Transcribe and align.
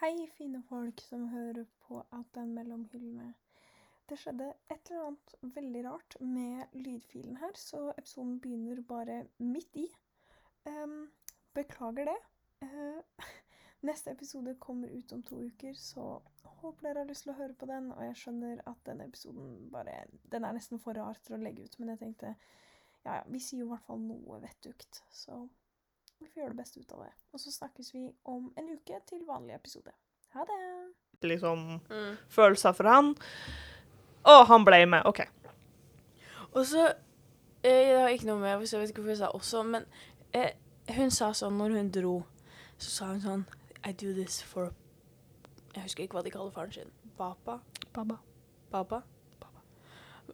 Hei, 0.00 0.30
fine 0.32 0.62
folk 0.64 1.00
som 1.04 1.26
hører 1.28 1.66
på 1.84 1.98
at 2.16 2.28
Den 2.34 2.54
mellom 2.56 2.86
hyllene. 2.88 3.34
Det 4.08 4.16
skjedde 4.16 4.46
et 4.72 4.88
eller 4.88 5.10
annet 5.10 5.34
veldig 5.56 5.82
rart 5.84 6.16
med 6.20 6.72
lydfilen 6.72 7.36
her, 7.36 7.52
så 7.54 7.82
episoden 7.98 8.38
begynner 8.40 8.80
bare 8.80 9.18
midt 9.38 9.76
i. 9.76 9.84
Um, 10.64 11.10
beklager 11.52 12.08
det. 12.08 12.16
Uh, 12.64 13.28
neste 13.90 14.16
episode 14.16 14.56
kommer 14.64 14.88
ut 14.88 15.12
om 15.12 15.22
to 15.22 15.42
uker, 15.50 15.76
så 15.76 16.06
håper 16.44 16.88
dere 16.88 17.04
har 17.04 17.12
lyst 17.12 17.28
til 17.28 17.34
å 17.34 17.38
høre 17.42 17.60
på 17.60 17.68
den. 17.68 17.92
Og 17.92 18.00
jeg 18.06 18.16
skjønner 18.22 18.64
at 18.72 18.80
denne 18.88 19.12
episoden 19.12 19.68
bare 19.68 20.06
Den 20.32 20.48
er 20.48 20.56
nesten 20.56 20.80
for 20.80 20.96
rar 20.96 21.20
til 21.20 21.36
å 21.36 21.44
legge 21.44 21.68
ut, 21.68 21.76
men 21.76 21.92
jeg 21.92 22.06
tenkte 22.06 22.32
ja, 23.04 23.18
ja, 23.18 23.22
vi 23.28 23.44
sier 23.44 23.66
jo 23.66 23.68
i 23.68 23.74
hvert 23.74 23.84
fall 23.92 24.00
noe 24.00 24.40
vettugt, 24.48 25.04
så 25.12 25.42
vi 26.20 26.28
får 26.28 26.42
gjøre 26.42 26.54
det 26.54 26.62
beste 26.62 26.80
ut 26.80 26.92
av 26.96 27.04
det. 27.06 27.12
Og 27.32 27.40
så 27.42 27.52
snakkes 27.52 27.94
vi 27.94 28.06
om 28.28 28.50
en 28.58 28.72
uke 28.76 29.00
til 29.08 29.22
vanlig 29.28 29.56
episode. 29.56 29.92
Ha 30.34 30.44
det! 30.46 30.64
liksom 31.22 31.80
følelser 32.28 32.72
for 32.72 32.88
han. 32.88 33.12
Å, 34.24 34.42
han 34.48 34.64
ble 34.64 34.82
med. 34.88 35.06
OK. 35.08 35.22
Og 36.50 36.64
så 36.66 36.86
eh, 37.62 37.92
Det 37.92 38.00
har 38.00 38.10
ikke 38.10 38.26
noe 38.26 38.40
med 38.40 38.66
Jeg 38.66 38.80
vet 38.80 38.90
ikke 38.90 39.02
hvorfor 39.04 39.14
jeg 39.14 39.22
sa 39.22 39.30
også, 39.36 39.62
men 39.62 39.86
eh, 40.32 40.52
hun 40.96 41.12
sa 41.14 41.30
sånn 41.36 41.58
når 41.60 41.76
hun 41.78 41.90
dro, 41.94 42.14
så 42.78 42.90
sa 42.90 43.10
hun 43.12 43.22
sånn 43.22 43.44
I 43.86 43.92
do 43.92 44.12
this 44.16 44.40
for 44.42 44.72
Jeg 45.76 45.84
husker 45.84 46.04
ikke 46.04 46.18
hva 46.18 46.24
de 46.26 46.34
kaller 46.34 46.52
faren 46.54 46.72
sin. 46.74 46.90
Baba? 47.18 47.60
Baba. 47.94 48.18
Baba? 48.70 49.02
Baba. 49.40 49.62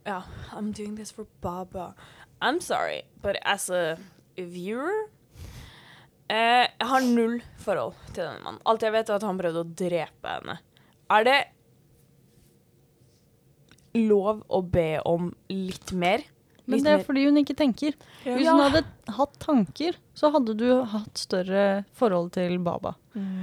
Ja. 0.05 0.23
I'm 0.51 0.71
doing 0.71 0.95
this 0.95 1.11
for 1.11 1.27
Baba. 1.41 1.93
I'm 2.41 2.59
sorry, 2.61 3.03
but 3.21 3.37
as 3.43 3.69
a 3.69 3.97
viewer 4.37 5.09
eh, 6.29 6.67
Jeg 6.67 6.87
har 6.91 7.01
null 7.07 7.41
forhold 7.63 7.95
til 8.13 8.23
denne 8.23 8.43
mannen. 8.43 8.61
Alt 8.65 8.81
jeg 8.85 8.91
vet, 8.95 9.09
er 9.09 9.15
at 9.19 9.23
han 9.27 9.37
prøvde 9.39 9.63
å 9.63 9.69
drepe 9.83 10.33
henne. 10.37 10.57
Er 11.09 11.23
det 11.27 11.37
lov 13.97 14.43
å 14.53 14.61
be 14.61 14.89
om 15.07 15.31
litt 15.49 15.93
mer? 15.97 16.23
Men 16.67 16.81
det 16.83 16.91
er 16.91 17.03
fordi 17.07 17.21
hun 17.29 17.37
ikke 17.39 17.55
tenker. 17.55 17.93
Hvis 18.25 18.43
Ja. 18.43 18.51
hun 18.51 18.59
hadde 18.71 18.83
hatt 19.15 19.37
tanker, 19.39 19.95
så 20.13 20.31
hadde 20.33 20.53
du 20.57 20.83
hatt 20.83 21.15
større 21.17 21.85
forhold 21.93 22.33
til 22.33 22.57
Baba. 22.59 22.95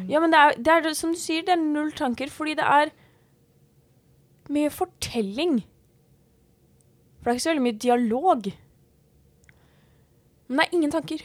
Ja, 0.06 0.20
men 0.20 0.31
det 0.31 0.39
er, 0.39 0.55
det 0.61 0.87
er 0.87 0.92
som 0.94 1.12
du 1.12 1.19
sier, 1.19 1.42
det 1.42 1.55
er 1.56 1.62
null 1.62 1.91
tanker, 1.92 2.28
fordi 2.28 2.55
det 2.56 2.64
er 2.64 2.92
mye 4.50 4.69
fortelling. 4.69 5.62
For 7.22 7.33
det 7.33 7.33
er 7.33 7.39
ikke 7.39 7.47
så 7.47 7.55
veldig 7.55 7.64
mye 7.64 7.81
dialog. 7.81 8.53
Men 10.48 10.59
det 10.59 10.66
er 10.69 10.77
ingen 10.77 10.91
tanker. 10.92 11.22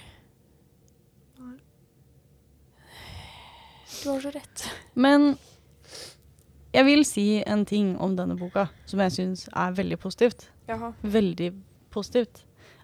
Du 4.04 4.10
har 4.10 4.22
så 4.24 4.32
rett. 4.32 4.66
Men 4.94 5.34
jeg 6.76 6.86
vil 6.86 7.04
si 7.08 7.26
en 7.42 7.66
ting 7.66 7.96
om 7.98 8.14
denne 8.18 8.38
boka 8.40 8.68
som 8.90 9.02
jeg 9.04 9.16
syns 9.16 9.48
er 9.50 9.74
veldig 9.78 9.98
positivt. 10.02 10.50
Jaha. 10.70 10.94
Veldig 11.02 11.50
positivt. 11.94 12.44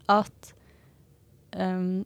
At 0.09 0.53
um, 1.53 2.03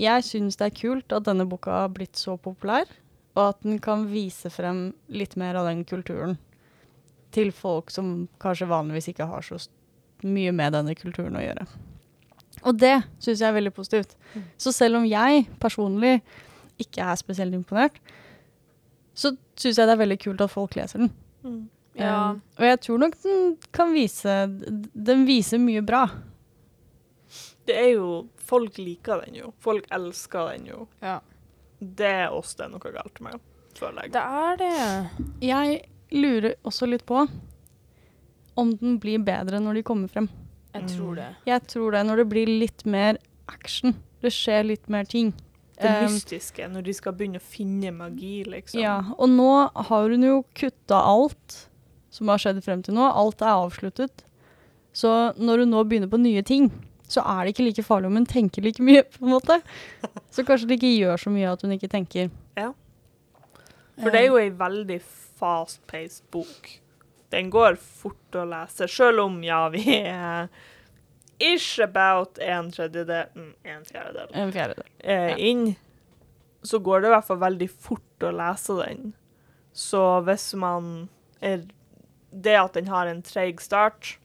jeg 0.00 0.26
syns 0.26 0.58
det 0.58 0.70
er 0.70 0.76
kult 0.76 1.14
at 1.14 1.28
denne 1.28 1.46
boka 1.48 1.84
har 1.84 1.92
blitt 1.94 2.18
så 2.18 2.36
populær, 2.40 2.90
og 3.36 3.42
at 3.44 3.60
den 3.62 3.78
kan 3.82 4.08
vise 4.10 4.50
frem 4.50 4.90
litt 5.12 5.36
mer 5.38 5.60
av 5.60 5.68
den 5.70 5.84
kulturen 5.86 6.36
til 7.30 7.52
folk 7.54 7.92
som 7.94 8.26
kanskje 8.42 8.68
vanligvis 8.70 9.12
ikke 9.12 9.28
har 9.30 9.44
så 9.46 9.60
mye 10.26 10.52
med 10.52 10.74
denne 10.74 10.96
kulturen 10.98 11.38
å 11.38 11.44
gjøre. 11.44 11.66
Og 12.66 12.76
det 12.76 12.96
syns 13.22 13.40
jeg 13.40 13.46
er 13.46 13.56
veldig 13.56 13.72
positivt. 13.72 14.16
Så 14.60 14.72
selv 14.74 14.98
om 14.98 15.06
jeg 15.06 15.46
personlig 15.62 16.18
ikke 16.82 17.04
er 17.04 17.18
spesielt 17.20 17.54
imponert, 17.56 17.96
så 19.14 19.34
syns 19.58 19.78
jeg 19.78 19.86
det 19.88 19.94
er 19.94 20.00
veldig 20.00 20.18
kult 20.22 20.44
at 20.44 20.52
folk 20.52 20.76
leser 20.78 21.04
den. 21.04 21.12
Ja. 21.98 22.30
Um, 22.30 22.40
og 22.58 22.64
jeg 22.64 22.80
tror 22.86 23.00
nok 23.02 23.16
den 23.24 23.56
kan 23.74 23.90
vise 23.90 24.34
Den 24.94 25.24
viser 25.26 25.58
mye 25.58 25.82
bra. 25.82 26.04
Det 27.66 27.74
er 27.76 27.88
jo 27.96 28.10
Folk 28.50 28.78
liker 28.78 29.24
den 29.24 29.36
jo. 29.40 29.52
Folk 29.62 29.86
elsker 29.94 30.52
den 30.54 30.70
jo. 30.70 30.86
ja. 31.02 31.18
Det 31.80 32.06
er 32.06 32.34
oss 32.36 32.52
det 32.58 32.66
er 32.66 32.72
noe 32.74 32.90
galt 32.92 33.20
med, 33.24 33.38
føler 33.78 34.04
jeg. 34.04 34.12
Det 34.12 34.20
er 34.20 34.58
det. 34.60 35.28
Jeg 35.48 35.78
lurer 36.12 36.56
også 36.68 36.88
litt 36.90 37.06
på 37.08 37.22
om 38.60 38.72
den 38.82 38.98
blir 39.00 39.22
bedre 39.24 39.62
når 39.64 39.78
de 39.78 39.84
kommer 39.88 40.10
frem. 40.12 40.26
Jeg 40.74 40.90
tror 40.92 41.14
det. 41.16 41.28
Jeg 41.48 41.62
tror 41.72 41.96
det 41.96 42.02
når 42.04 42.20
det 42.20 42.26
blir 42.34 42.50
litt 42.60 42.84
mer 42.84 43.16
action. 43.48 43.94
Det 44.20 44.32
skjer 44.34 44.68
litt 44.68 44.90
mer 44.92 45.08
ting. 45.08 45.32
Det 45.80 45.90
Um, 45.90 46.12
mystiske, 46.12 46.66
når 46.68 46.84
de 46.84 46.92
skal 46.92 47.14
begynne 47.16 47.40
å 47.40 47.44
finne 47.44 47.90
magi, 47.96 48.42
liksom. 48.44 48.80
Ja, 48.82 48.98
og 49.16 49.30
nå 49.32 49.48
har 49.88 50.12
hun 50.12 50.26
jo 50.26 50.42
kutta 50.52 50.98
alt 51.00 51.56
som 52.12 52.28
har 52.28 52.42
skjedd 52.42 52.60
frem 52.64 52.82
til 52.84 52.98
nå. 52.98 53.06
Alt 53.06 53.40
er 53.40 53.54
avsluttet. 53.54 54.24
Så 54.92 55.08
når 55.40 55.64
hun 55.64 55.72
nå 55.72 55.84
begynner 55.88 56.10
på 56.10 56.20
nye 56.20 56.42
ting, 56.44 56.68
så 57.10 57.24
er 57.26 57.44
det 57.44 57.54
ikke 57.54 57.66
like 57.68 57.84
farlig 57.86 58.10
om 58.10 58.18
hun 58.18 58.28
tenker 58.28 58.62
like 58.62 58.82
mye, 58.84 59.02
på 59.02 59.24
en 59.24 59.32
måte. 59.32 59.56
Så 60.30 60.44
kanskje 60.46 60.68
det 60.70 60.78
ikke 60.80 60.92
gjør 60.92 61.24
så 61.24 61.32
mye 61.32 61.54
at 61.54 61.64
hun 61.64 61.72
ikke 61.74 61.90
tenker. 61.90 62.28
Ja. 62.58 62.70
For 64.00 64.12
det 64.12 64.20
er 64.20 64.28
jo 64.28 64.38
ei 64.40 64.50
veldig 64.54 65.00
fast-paced 65.40 66.28
bok. 66.34 66.74
Den 67.30 67.50
går 67.52 67.78
fort 67.78 68.36
å 68.36 68.44
lese, 68.50 68.88
sjøl 68.90 69.22
om, 69.22 69.40
ja, 69.46 69.64
vi 69.72 69.84
er 70.02 70.50
ish 71.40 71.78
about 71.80 72.38
en 72.38 72.70
tredjedel 72.72 73.26
mm, 73.34 73.52
En 73.64 73.84
fjerdedel 73.84 74.28
En 74.34 74.52
fjerdedel. 74.52 74.84
eh, 74.98 75.28
Ja. 75.30 75.36
inn, 75.36 75.76
så 76.62 76.78
går 76.78 77.00
det 77.00 77.08
i 77.08 77.14
hvert 77.14 77.24
fall 77.26 77.40
veldig 77.40 77.70
fort 77.70 78.26
å 78.28 78.30
lese 78.36 78.76
den. 78.86 79.12
Så 79.72 80.20
hvis 80.26 80.52
man 80.54 81.08
er 81.40 81.62
Det 82.32 82.54
at 82.60 82.72
den 82.74 82.86
har 82.86 83.06
en 83.06 83.22
treig 83.22 83.60
start 83.60 84.18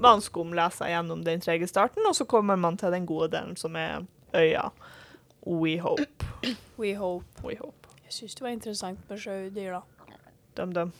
Man 0.00 0.20
skumleser 0.24 0.88
gjennom 0.88 1.22
den 1.24 1.40
treige 1.40 1.68
starten, 1.68 2.02
og 2.08 2.14
så 2.16 2.24
kommer 2.24 2.56
man 2.56 2.76
til 2.80 2.90
den 2.90 3.04
gode 3.06 3.28
delen, 3.34 3.56
som 3.56 3.76
er 3.76 4.06
øya. 4.34 4.70
We 5.46 5.76
hope. 5.78 6.24
We 6.78 6.94
hope. 6.94 7.26
We 7.44 7.56
hope. 7.60 7.86
Jeg 8.06 8.12
syns 8.12 8.34
det 8.34 8.42
var 8.42 8.54
interessant 8.54 8.98
med 9.10 9.18
sjødyr, 9.20 9.72
da. 9.76 9.82
Døm, 10.56 10.72
dum. 10.72 10.92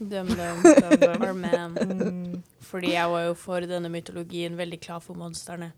Dum, 0.00 0.26
dum, 0.26 0.62
Dum, 0.64 1.00
dum. 1.00 1.22
Our 1.22 1.32
man. 1.36 1.74
Mm. 1.76 2.42
Fordi 2.64 2.94
jeg 2.94 3.10
var 3.12 3.26
jo 3.26 3.34
for 3.36 3.66
denne 3.68 3.90
mytologien 3.92 4.56
veldig 4.56 4.78
klar 4.80 5.02
for 5.04 5.18
monstrene. 5.20 5.72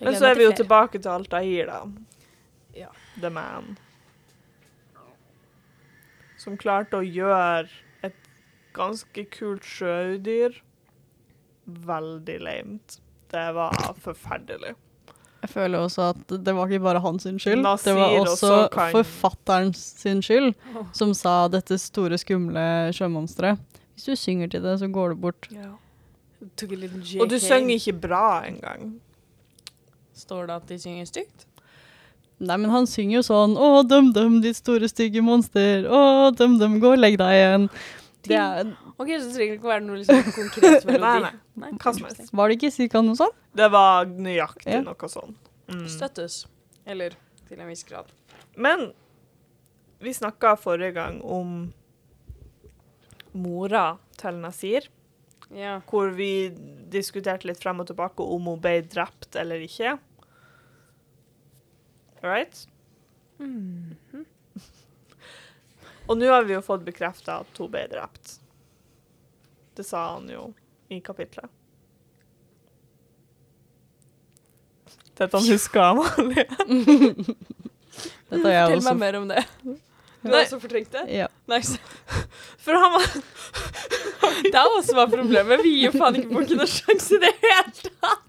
Men 0.00 0.16
så 0.16 0.30
er 0.30 0.38
vi 0.38 0.46
jo 0.46 0.54
flere. 0.54 0.62
tilbake 0.62 0.98
til 0.98 1.12
Altair, 1.12 1.68
da. 1.68 1.82
Ja. 2.72 2.88
The 3.20 3.28
Man. 3.30 3.76
Som 6.40 6.56
klarte 6.56 7.02
å 7.02 7.04
gjøre 7.04 7.68
et 8.06 8.16
ganske 8.72 9.26
kult 9.34 9.66
sjødyr 9.68 10.56
veldig 11.68 12.38
lamet. 12.40 12.96
Det 13.30 13.44
var 13.52 13.76
forferdelig. 14.00 14.72
Jeg 15.40 15.50
føler 15.54 15.78
også 15.80 16.10
at 16.10 16.34
det 16.44 16.52
var 16.54 16.68
ikke 16.68 16.82
bare 16.84 17.00
hans 17.00 17.22
skyld. 17.24 17.62
Nasir 17.64 17.90
det 17.90 17.96
var 17.96 18.10
også 18.20 18.32
også 18.36 18.70
kan- 18.74 18.92
forfatteren 18.92 19.70
sin 19.74 20.20
skyld, 20.22 20.54
som 20.92 21.14
sa 21.14 21.48
dette 21.48 21.78
store, 21.80 22.18
skumle 22.20 22.92
sjømonsteret. 22.92 23.58
Hvis 23.94 24.04
du 24.04 24.16
synger 24.16 24.50
til 24.52 24.62
det, 24.62 24.78
så 24.80 24.88
går 24.92 25.08
det 25.14 25.20
bort. 25.20 25.48
JK. 25.50 27.20
Og 27.20 27.28
du 27.28 27.38
synger 27.38 27.74
ikke 27.76 28.00
bra 28.00 28.42
engang. 28.48 29.00
Står 30.16 30.46
det 30.46 30.54
at 30.56 30.66
de 30.68 30.78
synger 30.78 31.04
stygt? 31.08 31.46
Nei, 32.40 32.56
men 32.56 32.70
han 32.72 32.86
synger 32.88 33.18
jo 33.18 33.22
sånn 33.26 33.56
Å, 33.60 33.82
døm, 33.84 34.12
døm, 34.16 34.38
ditt 34.40 34.56
store, 34.56 34.88
stygge 34.88 35.20
monster. 35.24 35.84
Å, 35.84 36.30
døm, 36.36 36.58
døm, 36.60 36.78
gå 36.80 36.94
og 36.94 36.98
legg 37.02 37.18
deg 37.20 37.34
igjen. 37.36 37.66
Det 38.24 38.36
er, 38.36 38.70
OK, 39.00 39.08
så 39.16 39.26
det 39.30 39.34
trenger 39.38 39.56
ikke 39.56 39.70
være 39.70 39.84
noe 39.86 39.98
liksom 40.02 40.32
konkret 40.36 40.84
melodi. 40.88 41.24
Nei, 41.24 41.32
nei. 41.62 41.70
Hva 41.80 41.92
som 41.96 42.04
helst. 42.08 42.32
var 42.36 42.50
det 42.52 42.58
ikke 42.58 42.72
cirka 42.74 43.00
noe 43.06 43.16
sånt? 43.16 43.36
Det 43.56 43.68
var 43.72 44.06
nøyaktig 44.12 44.74
Ja. 44.76 44.80
noe 44.84 45.08
sånn. 45.12 45.32
Mm. 45.70 45.86
Støttes. 45.88 46.42
Eller 46.84 47.16
til 47.48 47.60
en 47.62 47.70
viss 47.70 47.84
grad. 47.88 48.10
Men 48.60 48.90
vi 50.04 50.12
snakka 50.16 50.54
forrige 50.60 50.92
gang 50.98 51.20
om 51.24 51.72
mora 53.32 53.98
til 54.20 54.40
Nasir. 54.42 54.88
Ja. 55.50 55.80
hvor 55.90 56.12
vi 56.14 56.48
diskuterte 56.94 57.48
litt 57.48 57.58
frem 57.58 57.80
og 57.82 57.88
tilbake 57.88 58.22
om 58.22 58.44
hun 58.46 58.60
ble 58.62 58.76
drept 58.86 59.34
eller 59.40 59.58
ikke. 59.64 59.96
Right? 62.22 62.66
Mhm. 63.40 63.96
Og 66.10 66.18
nå 66.18 66.26
har 66.30 66.42
vi 66.46 66.54
jo 66.56 66.60
fått 66.62 66.84
bekrefta 66.86 67.40
at 67.44 67.58
hun 67.58 67.70
ble 67.70 67.86
drept. 67.90 68.39
Det 69.80 69.86
sa 69.88 70.00
han 70.12 70.26
jo 70.28 70.50
i 70.92 70.98
kapitlet. 71.00 71.48
Dette 75.16 75.36
han 75.36 75.46
husker 75.48 75.80
Amalie. 75.84 76.44
Dette 78.30 78.44
har 78.44 78.54
jeg 78.54 78.66
Fortell 78.66 78.76
også. 78.78 78.88
meg 78.92 78.98
mer 79.00 79.18
om 79.20 79.26
det. 79.30 79.42
Du 79.64 80.28
Nei. 80.28 80.34
har 80.34 80.42
også 80.44 80.58
fortrengt 80.62 80.92
det? 80.92 81.02
Ja. 81.16 81.26
Nice. 81.48 81.78
For 82.60 82.76
han 82.76 82.92
var 82.92 83.06
Det 84.44 84.52
er 84.52 84.66
også 84.66 84.90
som 84.92 85.00
er 85.02 85.12
problemet. 85.14 85.62
Vi 85.64 85.72
gir 85.78 85.86
jo 85.90 85.92
faen 85.96 86.18
ikke 86.20 86.32
folk 86.34 86.52
noen 86.52 86.70
sjanse 86.70 87.16
i 87.16 87.22
det 87.24 87.32
hele 87.40 87.72
tatt. 87.88 88.26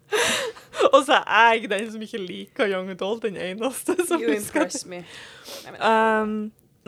Og 0.94 1.02
så 1.06 1.18
er 1.20 1.50
jeg 1.58 1.68
den 1.70 1.90
som 1.92 2.02
ikke 2.04 2.20
liker 2.24 2.70
young 2.72 2.88
adult, 2.92 3.22
den 3.28 3.36
eneste 3.36 3.96
som 4.08 4.20
You 4.22 4.32
husker 4.32 4.64
impress 4.64 4.86
me. 4.88 5.02
Nei, 5.04 5.74
men- 5.76 5.82
Um, 5.84 6.32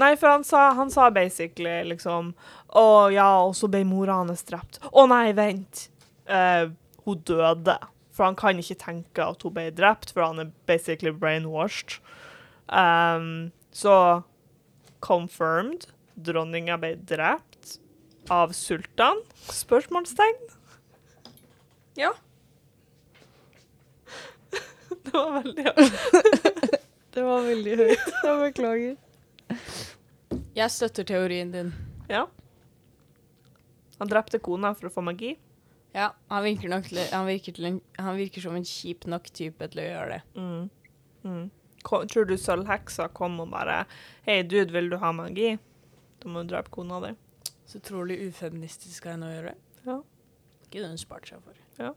nei, 0.00 0.12
for 0.16 0.32
han 0.32 0.44
sa, 0.44 0.70
han 0.78 0.90
sa 0.90 1.10
basically 1.10 1.82
liksom 1.84 2.32
Å 2.78 2.84
ja, 3.12 3.28
og 3.44 3.56
så 3.58 3.68
ble 3.68 3.82
mora 3.84 4.20
hans 4.22 4.44
drept. 4.48 4.80
Å 4.92 5.06
nei, 5.10 5.32
vent. 5.36 5.88
Eh, 6.26 6.70
hun 7.04 7.24
døde. 7.28 7.76
For 8.12 8.24
han 8.28 8.36
kan 8.36 8.60
ikke 8.60 8.78
tenke 8.80 9.24
at 9.24 9.44
hun 9.44 9.54
ble 9.56 9.70
drept, 9.74 10.12
for 10.12 10.24
han 10.24 10.40
er 10.40 10.52
basically 10.68 11.12
brainwashed. 11.12 11.98
Um, 12.68 13.52
så 13.72 14.22
confirmed. 15.04 15.88
Dronninga 16.16 16.76
ble 16.80 16.94
drept 17.08 17.78
av 18.30 18.52
sultan? 18.56 19.22
Spørsmålstegn. 19.48 20.52
Ja. 22.00 22.12
Det 25.02 25.12
var 25.12 25.32
veldig 25.42 25.64
høyt. 25.64 25.96
Det 27.12 27.24
var 27.26 27.42
veldig 27.48 27.76
høyt. 27.80 28.06
Jeg 28.24 28.38
beklager. 28.44 28.94
Jeg 30.52 30.68
støtter 30.68 31.06
teorien 31.08 31.52
din. 31.52 31.72
Ja. 32.12 32.26
Han 33.98 34.10
drepte 34.10 34.40
kona 34.42 34.74
for 34.76 34.90
å 34.90 34.92
få 34.92 35.04
magi. 35.06 35.32
Ja, 35.96 36.10
han 36.28 36.44
virker, 36.44 36.68
nok 36.72 36.88
han, 37.12 37.26
virker 37.28 37.58
en, 37.68 37.80
han 38.00 38.16
virker 38.16 38.44
som 38.44 38.56
en 38.56 38.66
kjip 38.68 39.06
nok 39.08 39.28
type 39.32 39.68
til 39.72 39.80
å 39.80 39.86
gjøre 39.86 40.14
det. 40.14 40.20
Mm. 40.36 40.70
Mm. 41.24 41.42
Kom, 41.84 42.06
Tror 42.08 42.28
du 42.28 42.36
sølvheksa 42.40 43.08
kom 43.16 43.40
og 43.42 43.50
bare 43.52 43.82
Hei, 44.26 44.42
dude, 44.46 44.72
vil 44.74 44.90
du 44.92 44.96
ha 45.02 45.12
magi? 45.16 45.56
Da 46.22 46.30
må 46.30 46.44
du 46.44 46.52
drepe 46.52 46.72
kona 46.74 47.00
di. 47.06 47.12
Så 47.68 47.80
utrolig 47.80 48.20
ufeministisk 48.26 49.08
av 49.08 49.16
henne 49.16 49.28
å 49.28 49.34
gjøre. 49.34 49.54
Ja. 49.88 49.98
Ikke 50.66 50.84
hun 50.84 51.00
spart 51.00 51.28
seg 51.32 51.40
for. 51.44 51.56
Ja. 51.80 51.94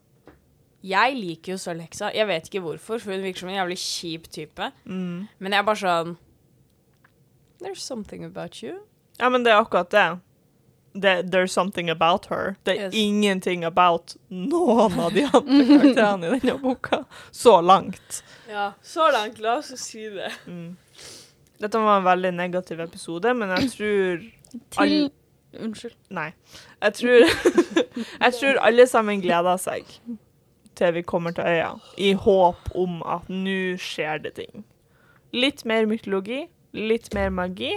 Jeg 0.86 1.18
liker 1.18 1.56
jo 1.56 1.60
Sølvheksa. 1.60 2.12
Jeg 2.14 2.28
vet 2.30 2.48
ikke 2.48 2.62
hvorfor, 2.64 3.02
for 3.02 3.16
hun 3.16 3.24
virker 3.26 3.44
som 3.44 3.52
en 3.52 3.58
jævlig 3.58 3.80
kjip 3.82 4.30
type. 4.32 4.70
Mm. 4.86 5.26
Men 5.42 5.56
jeg 5.56 5.64
er 5.64 5.68
bare 5.68 5.82
sånn 5.82 6.16
There's 7.62 7.82
something 7.82 8.24
about 8.26 8.64
you. 8.64 8.80
Ja, 9.20 9.30
men 9.30 9.44
det 9.46 9.52
er 9.54 9.62
akkurat 9.64 9.90
det. 9.92 10.20
det. 10.94 11.24
There's 11.32 11.48
something 11.54 11.90
about 11.90 12.26
her. 12.30 12.56
Det 12.66 12.80
er 12.80 12.86
Yes. 12.86 12.94
ingenting 12.94 13.64
about 13.64 14.16
noen 14.30 15.00
av 15.00 15.14
de 15.14 15.24
andre 15.34 15.66
karakterene 15.66 16.36
i 16.36 16.40
denne 16.40 16.60
boka. 16.62 17.04
Så 17.32 17.62
langt. 17.62 18.24
Ja, 18.50 18.72
så 18.84 19.10
langt. 19.12 19.40
La 19.40 19.58
oss 19.58 19.72
si 19.80 20.10
det. 20.10 20.32
Mm. 20.48 20.76
Dette 21.60 21.80
var 21.80 21.98
en 21.98 22.04
veldig 22.04 22.34
negativ 22.34 22.80
episode, 22.80 23.34
men 23.34 23.50
jeg 23.50 23.70
tror 23.72 24.18
Til 24.72 24.82
All- 24.82 25.12
Unnskyld. 25.56 25.96
Nei. 26.12 26.34
Jeg 26.82 26.94
tror, 26.94 27.20
jeg 28.26 28.34
tror 28.34 28.58
alle 28.60 28.86
sammen 28.88 29.22
gleder 29.24 29.58
seg 29.58 29.86
til 30.76 30.92
vi 30.94 31.02
kommer 31.08 31.32
til 31.32 31.44
øya, 31.48 31.70
i 31.98 32.10
håp 32.14 32.58
om 32.76 32.98
at 33.08 33.30
nå 33.32 33.78
skjer 33.80 34.18
det 34.26 34.34
ting. 34.36 34.66
Litt 35.32 35.64
mer 35.66 35.86
mytologi, 35.88 36.42
litt 36.76 37.12
mer 37.16 37.32
magi. 37.34 37.72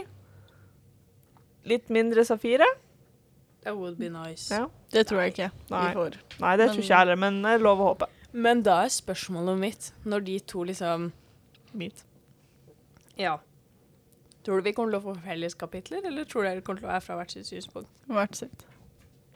Litt 1.69 1.89
mindre 1.93 2.25
safire. 2.27 2.67
That 3.63 3.77
would 3.77 3.99
be 3.99 4.09
nice. 4.09 4.49
Ja. 4.55 4.69
Det 4.93 5.07
tror 5.09 5.25
jeg 5.25 5.35
ikke 5.35 5.51
Nei. 5.71 5.89
vi 5.89 5.97
får. 5.99 6.19
Nei, 6.41 6.53
det 6.57 6.69
tror 6.71 6.83
ikke 6.83 6.93
jeg 6.93 7.03
heller, 7.03 7.19
men 7.21 7.41
jeg 7.45 7.61
lover 7.65 7.85
å 7.85 7.89
håpe. 7.93 8.09
Men 8.33 8.63
da 8.65 8.83
er 8.85 8.93
spørsmålet 8.93 9.59
mitt, 9.61 9.91
når 10.09 10.25
de 10.29 10.39
to 10.53 10.63
liksom 10.69 11.11
Mitt. 11.77 12.05
Ja. 13.21 13.35
Tror 14.45 14.57
du 14.57 14.65
vi 14.65 14.73
kommer 14.73 14.95
til 14.95 15.03
å 15.03 15.05
få 15.05 15.15
felles 15.21 15.57
kapitler, 15.59 16.01
eller 16.09 16.25
tror 16.25 16.47
dere 16.47 16.61
det 16.61 16.65
kommer 16.65 16.81
til 16.81 16.89
å 16.89 16.93
være 16.95 17.05
fra 17.05 17.19
hvert 17.19 17.35
sitt 17.35 17.51
synspunkt? 17.51 17.91
Hvert 18.09 18.39
sitt. 18.39 18.65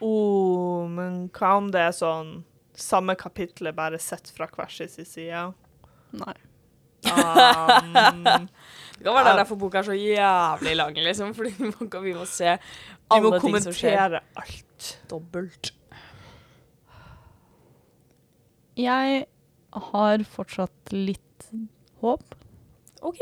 Oh, 0.01 0.89
men 0.89 1.27
hva 1.37 1.51
om 1.59 1.69
det 1.75 1.83
er 1.85 1.93
sånn 1.93 2.39
samme 2.79 3.15
kapitlet, 3.21 3.77
bare 3.77 4.01
sett 4.01 4.33
fra 4.33 4.49
hver 4.49 4.73
sin 4.73 4.89
side? 4.89 5.45
Nei. 6.17 6.39
Um, 7.13 8.49
Det 9.03 9.11
kan 9.11 9.17
være 9.19 9.37
derfor 9.41 9.59
boka 9.59 9.81
er 9.81 9.87
så 9.89 9.95
jævlig 9.99 10.73
lang, 10.79 10.95
liksom, 10.95 11.33
fordi 11.35 11.51
vi 11.59 11.71
må, 11.73 12.01
vi 12.05 12.13
må 12.15 12.27
se 12.31 12.53
vi 12.55 13.19
må 13.19 13.33
alle 13.33 13.41
ting 13.43 13.57
som 13.65 13.75
skjer 13.75 13.97
kommentere 13.99 14.21
alt. 14.39 14.93
dobbelt. 15.11 15.73
Jeg 18.79 19.25
har 19.91 20.25
fortsatt 20.33 20.93
litt 20.95 21.49
håp. 22.03 22.35
OK. 23.03 23.21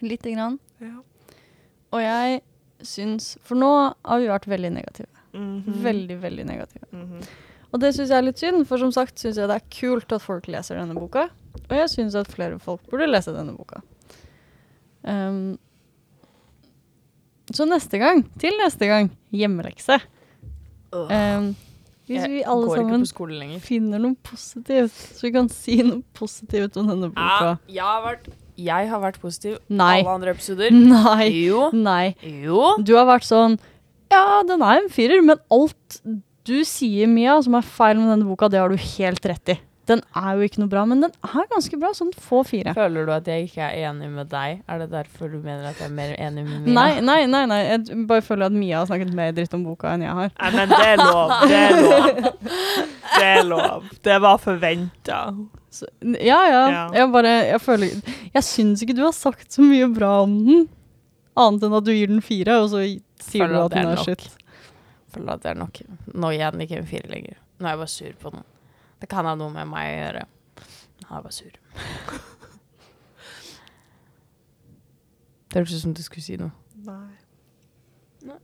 Lite 0.00 0.32
grann. 0.34 0.58
Ja. 0.80 0.96
Og 1.94 2.02
jeg 2.02 2.40
syns 2.84 3.34
For 3.46 3.56
nå 3.56 3.70
har 4.04 4.20
vi 4.20 4.28
vært 4.28 4.48
veldig 4.50 4.72
negative. 4.74 5.08
Mhm. 5.34 5.80
Veldig, 5.84 6.16
veldig 6.22 6.44
negative. 6.46 6.88
Mhm. 6.92 7.22
Og 7.74 7.80
det 7.80 7.94
syns 7.94 8.10
jeg 8.10 8.18
er 8.18 8.22
litt 8.22 8.38
synd, 8.38 8.66
for 8.68 8.78
som 8.78 8.92
sagt 8.94 9.18
syns 9.18 9.36
jeg 9.36 9.48
det 9.50 9.56
er 9.56 9.70
kult 9.70 10.12
at 10.14 10.22
folk 10.22 10.46
leser 10.46 10.78
denne 10.78 10.94
boka. 10.94 11.28
Og 11.68 11.74
jeg 11.74 11.88
syns 11.90 12.14
at 12.14 12.28
flere 12.30 12.58
folk 12.62 12.82
burde 12.90 13.08
lese 13.10 13.34
denne 13.34 13.56
boka. 13.56 13.80
Um, 15.04 15.56
så 17.52 17.66
neste 17.68 18.00
gang, 18.00 18.24
til 18.40 18.56
neste 18.60 18.88
gang, 18.88 19.10
hjemmelekse. 19.34 19.98
Um, 20.94 21.52
hvis 22.08 22.24
vi 22.28 22.42
alle 22.44 22.70
sammen 22.72 23.60
finner 23.64 24.00
noe 24.00 24.16
positivt, 24.24 24.96
så 25.16 25.26
vi 25.26 25.32
kan 25.34 25.50
si 25.52 25.78
noe 25.82 26.02
positivt 26.16 26.76
om 26.80 26.90
denne 26.92 27.10
boka. 27.12 27.54
Ja, 27.66 27.78
jeg 27.78 27.88
har 27.88 28.02
vært, 28.04 28.28
jeg 28.60 28.90
har 28.90 29.02
vært 29.02 29.20
positiv 29.22 29.56
Nei. 29.68 30.02
alle 30.02 30.16
andre 30.18 30.34
episoder. 30.36 30.74
Nei. 30.94 31.28
Jo. 31.46 31.68
Nei. 31.72 32.14
Jo. 32.20 32.74
Du 32.84 32.94
har 32.98 33.08
vært 33.08 33.28
sånn 33.28 33.58
Ja, 34.12 34.42
den 34.46 34.62
er 34.62 34.82
en 34.82 34.90
firer, 34.92 35.24
men 35.24 35.40
alt 35.52 36.00
du 36.44 36.58
sier, 36.68 37.08
Mia, 37.08 37.38
som 37.42 37.56
er 37.56 37.64
feil 37.64 37.96
med 37.96 38.12
denne 38.12 38.28
boka, 38.28 38.50
det 38.52 38.60
har 38.60 38.68
du 38.68 38.76
helt 38.76 39.24
rett 39.26 39.54
i. 39.56 39.56
Den 39.84 40.00
er 40.16 40.38
jo 40.38 40.46
ikke 40.46 40.62
noe 40.62 40.70
bra, 40.72 40.82
men 40.88 41.02
den 41.04 41.12
er 41.28 41.48
ganske 41.50 41.76
bra, 41.80 41.90
Sånn 41.96 42.12
få 42.16 42.38
fire. 42.48 42.72
Føler 42.76 43.04
du 43.04 43.12
at 43.12 43.26
jeg 43.28 43.50
ikke 43.50 43.66
er 43.66 43.90
enig 43.90 44.08
med 44.14 44.30
deg? 44.32 44.62
Er 44.70 44.78
det 44.80 44.86
derfor 44.94 45.28
du 45.28 45.36
mener 45.44 45.66
at 45.68 45.80
jeg 45.82 45.90
er 45.90 45.96
mer 45.96 46.14
enig 46.16 46.44
med 46.46 46.62
Mia? 46.64 46.74
Nei, 46.78 47.00
nei, 47.04 47.18
nei, 47.28 47.42
nei. 47.50 47.58
Jeg 47.68 48.06
bare 48.08 48.24
føler 48.24 48.48
at 48.48 48.56
Mia 48.56 48.78
har 48.80 48.88
snakket 48.88 49.12
mer 49.16 49.34
dritt 49.36 49.52
om 49.56 49.66
boka 49.66 49.92
enn 49.92 50.06
jeg 50.06 50.16
har. 50.20 50.32
Nei, 50.40 50.52
men 50.56 50.72
det 50.72 50.80
er 50.86 51.02
lov. 51.02 51.34
Det 51.44 51.58
er 51.58 51.76
lov. 51.82 52.08
Det 53.14 53.26
er 53.28 53.42
lov. 53.50 53.90
Det 54.08 54.16
var 54.24 54.40
forventa. 54.42 55.18
Ja, 56.22 56.40
ja. 56.48 56.62
Ja. 56.70 56.82
Jeg 56.94 57.10
bare 57.10 57.30
Jeg 57.48 57.60
føler 57.60 57.90
Jeg 58.36 58.44
syns 58.46 58.82
ikke 58.84 58.94
du 58.94 59.02
har 59.02 59.14
sagt 59.16 59.52
så 59.52 59.62
mye 59.66 59.88
bra 59.90 60.20
om 60.22 60.34
den. 60.46 60.64
Annet 61.36 61.66
enn 61.66 61.74
at 61.74 61.84
du 61.86 61.90
gir 61.92 62.08
den 62.12 62.22
fire, 62.22 62.60
og 62.62 62.68
så 62.70 62.84
sier 62.86 63.42
Føler 63.42 63.54
du 63.56 63.58
at 63.58 63.64
at 63.64 63.72
det 63.74 63.78
er 63.80 63.88
den 63.88 63.96
er 63.98 64.02
skitt. 64.06 64.26
Føler 65.14 65.34
at 65.34 65.42
det 65.44 65.50
er 65.52 65.58
nok. 65.60 65.80
Nå 66.14 66.30
gir 66.32 66.44
jeg 66.44 66.54
den 66.56 66.66
ikke 66.66 66.80
en 66.80 66.90
fire 66.94 67.10
lenger. 67.10 67.38
Nå 67.58 67.66
er 67.68 67.74
jeg 67.74 67.82
bare 67.84 67.94
sur 67.98 68.18
på 68.22 68.34
den. 68.36 68.44
Det 69.00 69.08
kan 69.10 69.26
ha 69.28 69.34
noe 69.38 69.52
med 69.52 69.68
meg 69.70 69.90
å 69.90 69.98
gjøre. 69.98 70.24
Han 71.08 71.18
er 71.18 71.26
bare 71.26 71.36
sur. 71.36 71.54
Det 75.54 75.60
hørtes 75.60 75.76
ut 75.76 75.84
som 75.84 75.94
du 75.94 76.02
skulle 76.02 76.24
si 76.24 76.34
noe. 76.40 76.50
Nei. 76.82 77.14
Nei. 78.26 78.40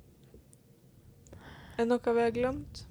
Er 1.75 1.81
det 1.83 1.89
noe 1.91 2.15
vi 2.15 2.23
har 2.23 2.35
glemt? 2.37 2.85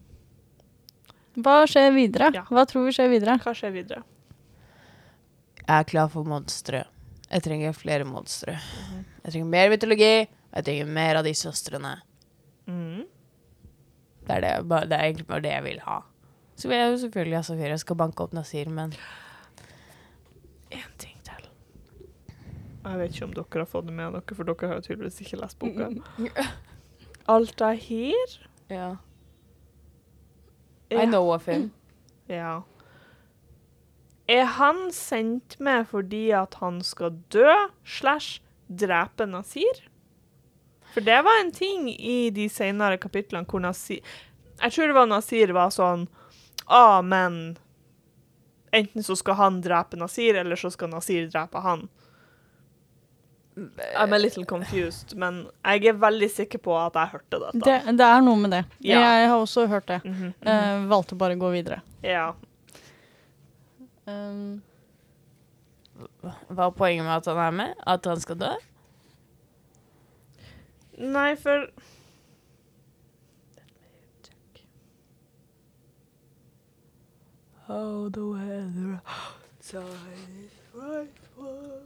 Hva 1.39 1.61
skjer 1.69 1.93
videre? 1.95 2.27
Ja. 2.35 2.43
Hva 2.49 2.65
tror 2.67 2.89
vi 2.89 2.95
skjer 2.97 3.07
videre? 3.13 3.37
Hva 3.39 3.53
skjer 3.55 3.71
videre? 3.71 4.03
Jeg 5.61 5.71
er 5.77 5.87
klar 5.87 6.09
for 6.11 6.27
monstre. 6.27 6.83
Jeg 7.29 7.45
trenger 7.45 7.75
flere 7.77 8.07
monstre. 8.09 8.57
Jeg 9.23 9.31
trenger 9.31 9.49
mer 9.53 9.71
mytologi. 9.71 10.13
Jeg 10.27 10.65
trenger 10.65 10.91
mer 10.99 11.21
av 11.21 11.27
de 11.27 11.33
søstrene. 11.37 11.93
Mm. 12.67 13.05
Det 14.25 14.35
er, 14.35 14.43
det, 14.43 14.53
det 14.89 14.97
er 14.97 15.03
egentlig 15.05 15.27
bare 15.29 15.45
det 15.45 15.53
jeg 15.53 15.65
vil 15.67 15.83
ha. 15.85 15.99
Så 16.59 16.67
vil 16.67 16.77
jeg 16.77 16.91
jo 16.91 16.97
selvfølgelig 17.05 17.37
ha 17.39 17.43
Safira. 17.47 17.77
Skal 17.79 17.95
banke 17.99 18.25
opp 18.25 18.33
Nasir, 18.35 18.69
men 18.69 18.91
Én 20.69 20.89
ting 21.01 21.15
til. 21.25 21.45
Jeg 22.83 22.99
vet 22.99 23.13
ikke 23.15 23.25
om 23.29 23.33
dere 23.37 23.63
har 23.63 23.69
fått 23.69 23.87
det 23.89 23.95
med 23.95 24.13
dere, 24.17 24.35
for 24.37 24.43
dere 24.49 24.67
har 24.69 24.79
jo 24.81 24.85
tydeligvis 24.89 25.21
ikke 25.23 25.39
lest 25.41 25.59
boka. 25.61 25.87
Altahir? 27.29 28.35
ja. 28.69 28.95
Er- 30.91 31.03
I 31.03 31.05
know 31.05 31.29
of 31.33 31.45
him. 31.45 31.71
Ja. 32.27 32.61
Er 34.27 34.45
han 34.45 34.91
sendt 34.93 35.59
med 35.59 35.87
fordi 35.89 36.29
at 36.33 36.53
han 36.61 36.81
skal 36.85 37.11
dø 37.33 37.49
slash 37.85 38.41
drepe 38.69 39.25
Nasir? 39.29 39.83
For 40.93 41.01
det 41.05 41.19
var 41.25 41.39
en 41.43 41.51
ting 41.53 41.89
i 41.93 42.29
de 42.33 42.47
senere 42.49 42.97
kapitlene 42.97 43.45
hvor 43.45 43.61
Nasir 43.61 44.01
Jeg 44.61 44.71
tror 44.73 44.87
det 44.89 44.95
var 44.97 45.05
Nasir 45.09 45.53
var 45.53 45.69
sånn 45.69 46.07
ah, 46.69 47.01
men 47.01 47.57
Enten 48.71 49.03
så 49.03 49.15
skal 49.15 49.33
han 49.33 49.61
drepe 49.61 49.97
Nasir, 49.97 50.35
eller 50.35 50.55
så 50.55 50.69
skal 50.71 50.89
Nasir 50.89 51.27
drepe 51.27 51.57
han. 51.57 51.87
I'm 53.97 54.13
a 54.13 54.17
little 54.17 54.45
confused, 54.45 55.17
men 55.17 55.47
jeg 55.63 55.89
er 55.89 55.97
veldig 55.99 56.29
sikker 56.31 56.61
på 56.63 56.75
at 56.79 56.95
jeg 56.95 57.11
hørte 57.15 57.39
dette. 57.41 57.63
Det, 57.65 57.95
det 57.97 58.05
er 58.05 58.21
noe 58.23 58.39
med 58.39 58.53
det. 58.55 58.61
Ja. 58.85 59.01
Jeg 59.01 59.27
har 59.31 59.41
også 59.41 59.65
hørt 59.67 59.87
det. 59.87 60.01
Mm 60.05 60.13
-hmm, 60.13 60.23
mm 60.23 60.33
-hmm. 60.41 60.83
Uh, 60.83 60.89
valgte 60.89 61.15
bare 61.15 61.33
å 61.33 61.39
gå 61.39 61.49
videre. 61.49 61.81
Ja. 62.01 62.33
Um, 64.05 64.61
Hva 66.49 66.65
er 66.67 66.71
poenget 66.71 67.05
med 67.05 67.17
at 67.17 67.25
han 67.25 67.37
er 67.37 67.51
med? 67.51 67.73
At 67.87 68.05
han 68.05 68.19
skal 68.19 68.35
dø? 68.35 68.53
Nei, 70.97 71.35
for 71.35 71.69
how 77.69 78.09
the 78.09 78.23
weather 78.33 78.99
outside 79.05 80.41
is 80.43 80.53
frightful. 80.73 81.81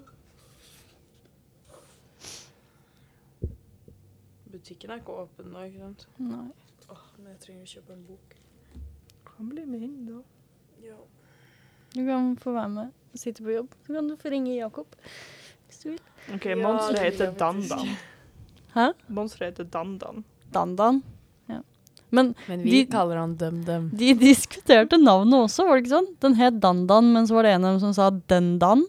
Butikken 4.53 4.93
er 4.93 5.01
ikke 5.01 5.15
åpen 5.23 5.49
nå, 5.51 5.63
ikke 5.67 5.81
sant? 5.81 6.05
Nei. 6.21 6.45
Åh, 6.93 7.03
men 7.17 7.31
jeg 7.33 7.39
trenger 7.45 7.65
å 7.65 7.71
kjøpe 7.73 7.95
en 7.95 8.03
bok. 8.07 8.35
Kan 9.27 9.49
bli 9.49 9.63
med 9.65 9.85
inn, 9.87 9.95
da. 10.07 10.19
Ja. 10.83 10.97
Du 11.93 12.01
kan 12.07 12.33
få 12.41 12.53
være 12.55 12.71
med 12.73 12.91
og 13.13 13.21
sitte 13.21 13.45
på 13.45 13.53
jobb. 13.53 13.73
Så 13.85 13.95
kan 13.97 14.07
du 14.09 14.15
få 14.19 14.31
ringe 14.33 14.53
Jakob. 14.55 14.95
Hvis 15.67 15.81
du 15.83 15.89
vil. 15.91 15.99
OK, 16.35 16.45
Ja, 16.51 16.55
monsteret 16.61 17.03
heter. 17.09 17.33
Dandan. 17.39 17.91
Hæ? 18.73 18.87
Monsteret 19.13 19.51
heter 19.53 19.67
Dandan. 19.73 20.23
Dan-Dan. 20.53 21.01
Men 22.13 22.33
Men 22.47 22.61
vi 22.63 22.83
De- 22.83 22.91
kaller 22.93 23.17
han 23.17 23.35
Dum-Dum. 23.39 23.87
de 23.97 24.13
diskuterte 24.21 24.99
navnet 25.01 25.47
også, 25.47 25.65
var 25.67 25.79
det 25.79 25.85
ikke 25.87 25.95
sånn? 25.97 26.11
Den 26.21 26.35
het 26.37 26.59
Dan-Dan, 26.61 27.11
men 27.15 27.25
så 27.27 27.39
var 27.39 27.43
det 27.47 27.55
en 27.57 27.65
av 27.65 27.73
dem 27.73 27.79
som 27.81 27.93
sa 27.97 28.11
Den-Dan. 28.29 28.85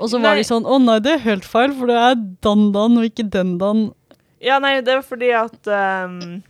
Og 0.00 0.08
så 0.12 0.20
var 0.22 0.36
de 0.38 0.44
sånn 0.46 0.64
Å 0.68 0.76
nei, 0.80 0.98
det 1.04 1.14
er 1.16 1.24
helt 1.24 1.44
feil, 1.44 1.72
for 1.76 1.90
det 1.90 1.96
er 1.96 2.14
Dan-Dan 2.44 2.98
og 3.00 3.08
ikke 3.08 3.26
Den-Dan. 3.32 3.82
Ja, 4.40 4.58
nei, 4.62 4.78
det 4.80 4.94
er 4.94 5.02
fordi 5.04 5.32
at 5.36 5.66
um, 5.68 6.42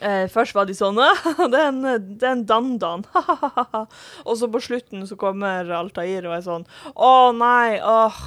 eh, 0.00 0.26
Først 0.32 0.52
var 0.56 0.66
de 0.68 0.74
sånn 0.76 0.98
«Ah, 1.00 1.22
Det 1.52 1.60
er 1.60 1.68
en, 1.70 1.82
det 2.18 2.22
er 2.26 2.32
en 2.34 2.44
dandan. 2.48 3.04
og 4.26 4.34
så 4.36 4.48
på 4.52 4.60
slutten 4.60 5.06
så 5.08 5.16
kommer 5.20 5.68
Altair 5.78 6.26
og 6.28 6.36
er 6.36 6.44
sånn 6.44 6.66
Å 6.92 7.12
nei, 7.36 7.78
åh, 7.80 8.18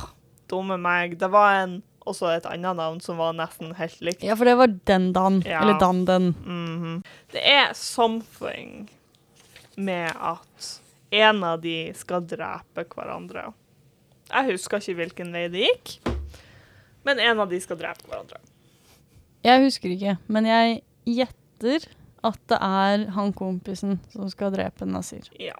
dumme 0.49 0.79
meg. 0.81 1.17
Det 1.21 1.29
var 1.29 1.59
en, 1.65 1.75
også 2.09 2.31
et 2.33 2.47
annet 2.49 2.79
navn 2.79 2.97
som 3.05 3.19
var 3.21 3.35
nesten 3.37 3.75
helt 3.77 3.99
likt. 4.01 4.23
Ja, 4.25 4.33
for 4.39 4.49
det 4.49 4.55
var 4.57 4.71
Den-Dan. 4.89 5.43
Ja. 5.45 5.61
Eller 5.61 5.77
Dan-Den. 5.83 6.31
Mhm. 6.41 6.88
Det 7.29 7.41
er 7.45 7.73
something 7.77 8.89
med 9.77 10.11
at 10.17 10.69
en 11.13 11.43
av 11.45 11.61
de 11.61 11.91
skal 11.97 12.25
drepe 12.29 12.85
hverandre. 12.89 13.49
Jeg 14.29 14.51
husker 14.51 14.81
ikke 14.81 14.97
hvilken 14.99 15.31
vei 15.33 15.45
det 15.53 15.65
gikk, 15.67 15.93
men 17.05 17.21
en 17.23 17.41
av 17.41 17.49
de 17.49 17.59
skal 17.61 17.79
drepe 17.79 18.09
hverandre. 18.09 18.41
Jeg 19.45 19.63
husker 19.63 19.93
ikke, 19.93 20.17
men 20.27 20.49
jeg 20.49 20.81
gjetter 21.07 21.87
at 22.27 22.39
det 22.51 22.59
er 22.59 23.05
han 23.15 23.31
kompisen 23.33 23.97
som 24.11 24.27
skal 24.29 24.51
drepe 24.53 24.85
Nasir. 24.89 25.29
Ja. 25.39 25.55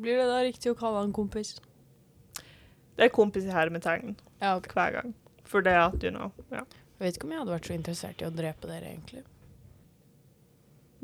Blir 0.00 0.20
det 0.20 0.28
da 0.30 0.40
riktig 0.44 0.72
å 0.72 0.78
kalle 0.78 1.02
han 1.02 1.12
kompis? 1.14 1.56
Det 2.94 3.08
er 3.08 3.14
kompis 3.14 3.46
i 3.48 3.50
hermetegn 3.54 4.14
Ja, 4.40 4.54
okay. 4.56 4.70
hver 4.74 4.94
gang. 5.00 5.14
For 5.44 5.64
det 5.66 5.74
at, 5.74 5.96
you 6.02 6.12
know, 6.14 6.30
ja. 6.54 6.62
Jeg 6.94 7.02
vet 7.08 7.16
ikke 7.18 7.26
om 7.26 7.32
jeg 7.34 7.42
hadde 7.42 7.54
vært 7.56 7.68
så 7.68 7.74
interessert 7.74 8.22
i 8.22 8.26
å 8.28 8.32
drepe 8.34 8.70
dere, 8.70 8.92
egentlig. 8.94 9.24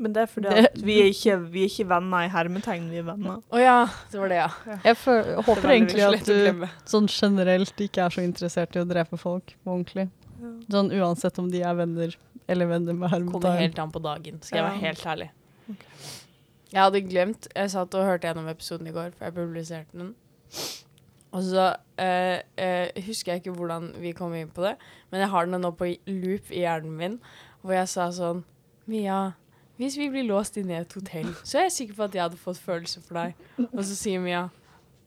Men 0.01 0.13
det 0.15 0.21
er 0.23 0.29
fordi 0.31 0.49
Det- 0.49 0.65
at 0.71 0.79
vi 0.81 0.95
er, 0.99 1.09
ikke, 1.13 1.35
vi 1.53 1.63
er 1.63 1.69
ikke 1.69 1.85
venner 1.91 2.23
i 2.25 2.29
hermetegn, 2.33 2.87
vi 2.89 2.97
er 2.97 3.03
venner. 3.05 3.35
Å 3.53 3.59
ja, 3.61 3.75
det 4.11 4.19
var 4.19 4.31
det, 4.31 4.39
ja. 4.39 4.77
Jeg 4.87 4.97
føl- 4.97 5.35
håper 5.45 5.69
egentlig 5.75 6.05
at 6.07 6.25
du 6.25 6.67
sånn 6.89 7.07
generelt 7.11 7.83
ikke 7.85 8.01
er 8.07 8.09
så 8.15 8.23
interessert 8.25 8.75
i 8.75 8.81
å 8.81 8.87
drepe 8.89 9.19
folk 9.21 9.53
på 9.63 9.75
ordentlig. 9.75 10.07
Sånn 10.73 10.89
uansett 10.97 11.37
om 11.37 11.51
de 11.53 11.61
er 11.61 11.75
venner 11.77 12.15
eller 12.49 12.65
venner 12.65 12.93
med 12.97 13.11
Kommer 13.11 13.51
hermetegn. 13.51 13.59
helt 13.61 13.79
an 13.79 13.91
på 13.91 14.01
dagen, 14.01 14.41
skal 14.41 14.57
jeg 14.57 14.65
være 14.71 14.81
helt 14.87 15.05
ærlig. 15.05 15.29
Jeg 16.71 16.81
hadde 16.81 17.01
glemt 17.07 17.47
Jeg 17.55 17.69
satt 17.69 17.93
og 17.99 18.05
hørte 18.07 18.27
gjennom 18.29 18.47
episoden 18.49 18.87
i 18.87 18.91
går, 18.95 19.11
for 19.17 19.25
jeg 19.25 19.35
publiserte 19.35 19.91
den. 19.93 20.15
Og 21.33 21.43
så 21.47 21.67
eh, 21.97 22.41
eh, 22.57 22.89
husker 23.05 23.33
jeg 23.35 23.43
ikke 23.43 23.55
hvordan 23.55 23.91
vi 24.01 24.11
kom 24.17 24.33
inn 24.33 24.49
på 24.51 24.63
det, 24.65 24.73
men 25.11 25.21
jeg 25.21 25.29
har 25.29 25.45
den 25.45 25.61
nå 25.61 25.71
på 25.77 25.91
loop 26.07 26.49
i 26.51 26.63
hjernen 26.65 26.97
min, 26.97 27.19
hvor 27.63 27.73
jeg 27.77 27.87
sa 27.87 28.09
sånn 28.09 28.43
Mia, 28.87 29.35
hvis 29.81 29.97
vi 29.97 30.09
blir 30.13 30.27
låst 30.29 30.57
inne 30.61 30.75
i 30.75 30.81
et 30.83 30.93
hotell, 30.93 31.31
så 31.41 31.57
er 31.57 31.63
jeg 31.65 31.73
sikker 31.77 31.97
på 31.97 32.03
at 32.05 32.13
jeg 32.17 32.21
hadde 32.21 32.37
fått 32.37 32.59
følelser 32.61 33.01
for 33.01 33.17
deg. 33.17 33.33
Og 33.71 33.81
så 33.81 33.95
sier 33.97 34.21
Mia 34.21 34.43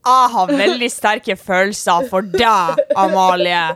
Jeg 0.05 0.31
har 0.35 0.51
veldig 0.51 0.91
sterke 0.91 1.37
følelser 1.39 2.09
for 2.11 2.27
deg, 2.27 2.83
Amalie. 2.99 3.69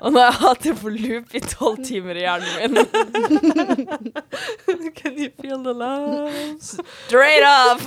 Og 0.00 0.08
nå 0.14 0.18
har 0.22 0.30
jeg 0.30 0.40
hatt 0.40 0.64
det 0.64 0.72
på 0.80 0.88
loop 0.94 1.36
i 1.36 1.42
tolv 1.44 1.84
timer 1.84 2.16
i 2.16 2.24
hjernen 2.24 2.52
min. 2.58 2.74
Can 4.98 5.20
you 5.20 5.28
feel 5.36 5.60
the 5.62 5.74
love? 5.76 6.32
Straight 6.58 7.44
up! 7.44 7.80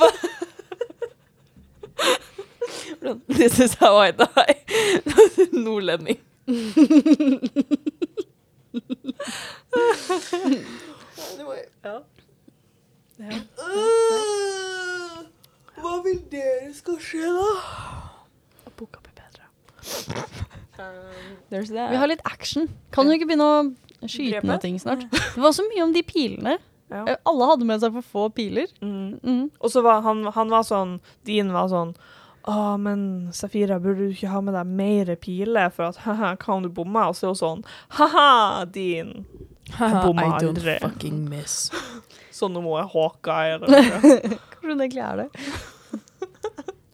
This 3.27 3.60
is 3.60 3.74
how 3.81 3.98
I 3.98 4.12
die. 4.12 4.55
Nordlending. 5.51 6.19
Ja. 11.86 12.00
Hva 15.75 15.91
vil 16.03 16.19
dere 16.31 16.72
skal 16.74 16.98
skje, 17.03 17.27
da? 17.29 17.51
Boka 18.79 19.00
blir 19.05 19.13
bedre. 19.19 19.46
That. 21.75 21.91
Vi 21.94 22.00
har 22.01 22.10
litt 22.12 22.24
action. 22.25 22.70
Kan 22.96 23.08
du 23.10 23.13
ikke 23.15 23.27
begynne 23.29 23.46
å 23.51 24.08
skyte 24.08 24.39
Drepe? 24.39 24.48
ned 24.50 24.62
ting 24.63 24.79
snart? 24.82 25.05
Det 25.36 25.41
var 25.44 25.53
så 25.55 25.63
mye 25.70 25.84
om 25.86 25.94
de 25.96 26.03
pilene. 26.08 26.58
Ja. 26.94 27.03
Eh, 27.10 27.17
Alle 27.25 27.48
hadde 27.50 27.65
med 27.65 27.82
seg 27.82 27.96
for 27.98 28.05
få 28.05 28.25
piler. 28.36 28.67
Mm. 28.82 29.15
Mm. 29.25 29.44
Og 29.60 29.72
så 29.74 29.82
var 29.86 30.03
han, 30.05 30.24
han 30.36 30.51
var 30.53 30.65
sånn 30.67 31.00
Din 31.25 31.50
var 31.55 31.65
sånn 31.72 31.96
Å, 32.46 32.75
men 32.77 33.32
Safira, 33.34 33.79
burde 33.82 34.05
du 34.05 34.12
ikke 34.13 34.29
ha 34.29 34.38
med 34.46 34.53
deg 34.53 34.70
mer 34.70 35.10
piler, 35.17 35.72
for 35.74 35.88
at 35.89 35.98
haha, 36.05 36.36
hva 36.38 36.58
om 36.60 36.67
du 36.67 36.70
bommer? 36.70 37.10
Og 37.10 37.17
så 37.17 37.25
er 37.25 37.34
hun 37.34 37.39
sånn 37.41 37.63
Ha-ha, 37.98 38.65
Dean. 38.70 39.15
Haha, 39.79 40.03
bomma 40.05 40.27
I 40.27 40.36
don't 40.44 40.51
aldri. 40.60 40.75
fucking 40.84 41.24
miss. 41.32 41.72
Sånn 42.36 42.53
om 42.60 42.67
hun 42.70 42.77
er 42.84 42.89
Hawkeye 42.91 43.55
eller 43.55 43.72
noe. 43.72 44.38
Hvordan 44.60 44.82
egentlig 44.86 45.01
er 45.08 45.24
det? 45.24 45.27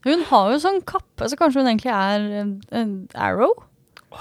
Hun 0.05 0.23
har 0.31 0.51
jo 0.53 0.59
sånn 0.63 0.79
kappe, 0.87 1.27
så 1.29 1.37
kanskje 1.37 1.61
hun 1.61 1.69
egentlig 1.73 1.91
er 1.93 2.23
en, 2.39 2.51
en 2.73 2.93
Arrow? 3.17 3.51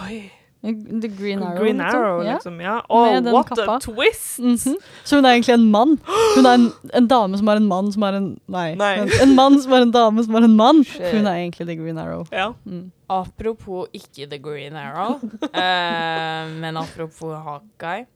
Oi. 0.02 0.18
The 0.62 1.08
Green 1.08 1.42
Arrow. 1.42 1.58
Green 1.58 1.78
liksom. 1.78 2.00
Arrow, 2.00 2.22
Ja. 2.22 2.32
liksom. 2.34 2.60
Ja. 2.60 2.80
Oh, 2.88 3.32
what 3.32 3.48
kappa. 3.48 3.76
a 3.76 3.78
twist! 3.80 4.38
Mhm. 4.38 4.76
Så 5.04 5.16
hun 5.16 5.24
er 5.24 5.30
egentlig 5.30 5.54
en 5.54 5.70
mann. 5.70 5.98
Hun 6.36 6.46
er 6.46 6.54
en, 6.54 6.72
en 6.94 7.06
dame 7.08 7.38
som 7.38 7.48
er 7.48 7.56
en 7.56 7.66
mann 7.66 7.92
som 7.92 8.02
er 8.02 8.12
en 8.18 8.40
Nei. 8.48 8.74
Nei. 8.74 8.90
En, 9.00 9.08
en 9.22 9.34
mann 9.34 9.56
som 9.62 9.72
er 9.72 9.82
en 9.86 9.90
dame 9.90 10.24
som 10.24 10.34
er 10.34 10.44
en 10.44 10.56
mann. 10.56 10.84
Shit. 10.84 11.14
Hun 11.14 11.26
er 11.26 11.32
egentlig 11.40 11.66
The 11.66 11.76
Green 11.76 11.98
Arrow. 11.98 12.26
Ja. 12.32 12.50
Mm. 12.66 12.90
Apropos 13.08 13.88
ikke 13.94 14.28
The 14.30 14.38
Green 14.38 14.76
Arrow, 14.76 15.16
uh, 15.22 16.50
men 16.60 16.76
apropos 16.76 17.34
Hawkeye. 17.44 18.06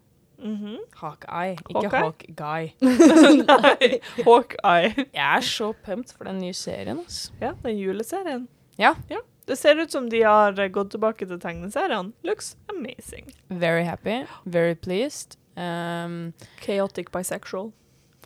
Mhm. 0.44 0.76
Hawkeye, 1.00 1.56
ikke 1.70 1.88
Hawkeye? 1.96 2.34
Hawkeye. 2.38 2.72
Nei, 3.48 4.00
Hawkeye. 4.24 5.04
Jeg 5.14 5.36
er 5.36 5.40
så 5.40 5.72
pumped 5.84 6.12
for 6.16 6.24
den 6.24 6.38
nye 6.42 6.52
serien. 6.52 7.00
Ja, 7.40 7.52
den 7.64 7.78
juleserien. 7.78 8.48
Ja. 8.78 8.92
Ja. 9.10 9.16
Det 9.46 9.56
ser 9.56 9.76
ut 9.76 9.92
som 9.92 10.08
de 10.10 10.22
har 10.22 10.58
eh, 10.60 10.68
gått 10.72 10.90
tilbake 10.94 11.26
til 11.28 11.40
tegneseriene. 11.40 12.12
Looks 12.24 12.56
amazing. 12.72 13.32
Very 13.48 13.84
happy, 13.84 14.22
very 14.44 14.74
pleased. 14.74 15.36
Um, 15.56 16.32
Chaotic 16.60 17.10
bisexual. 17.12 17.72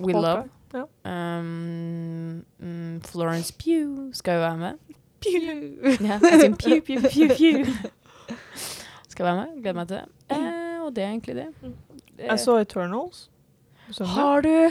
we 0.01 0.13
Hawkeye. 0.13 0.23
love. 0.23 0.49
Ja. 0.73 0.85
Um, 1.39 2.45
mm, 2.61 3.01
Florence 3.05 3.53
Pugh 3.53 4.13
skal 4.15 4.35
jo 4.35 4.41
være 4.41 4.57
med. 4.57 4.79
Ja, 6.01 6.19
jeg 6.23 6.55
pew, 6.59 6.81
pew, 6.81 7.01
pew, 7.03 7.29
pew. 7.35 7.65
Skal 9.09 9.25
være 9.27 9.37
med. 9.37 9.63
Gleder 9.63 9.75
meg 9.81 9.89
til 9.89 9.97
det. 9.97 10.05
Eh, 10.31 10.83
og 10.85 10.93
det 10.97 11.03
er 11.05 11.09
egentlig 11.09 11.35
det. 11.37 11.47
Mm. 11.63 11.75
det 12.17 12.27
Jeg 12.29 12.39
så 12.41 12.59
Eternals. 12.63 13.31
Har 14.01 14.41
du 14.41 14.71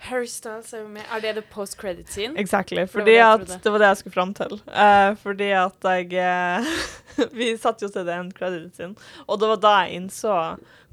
Harry 0.00 0.26
Styles 0.26 0.72
er 0.72 0.80
jo 0.80 0.88
med. 0.88 1.04
Er 1.12 1.20
det 1.20 1.34
the 1.36 1.44
post 1.52 1.76
credit 1.78 2.08
scene? 2.08 2.32
Exactly. 2.40 2.80
det 2.80 2.94
var 2.94 3.04
det 3.04 3.18
at, 3.20 3.64
det 3.64 3.72
var 3.72 3.82
det 3.82 3.90
jeg 3.90 4.00
skulle 4.00 4.14
fram 4.14 4.34
til. 4.34 4.60
Uh, 4.66 5.12
fordi 5.20 5.50
at 5.52 5.84
jeg 5.84 6.12
uh, 6.16 7.30
Vi 7.38 7.52
satt 7.60 7.82
jo 7.82 7.88
til 7.92 8.06
det 8.06 8.16
end 8.16 8.32
credit 8.32 8.74
scene, 8.74 8.94
og 9.26 9.40
det 9.40 9.50
var 9.52 9.60
da 9.60 9.74
jeg 9.84 10.00
innså 10.00 10.36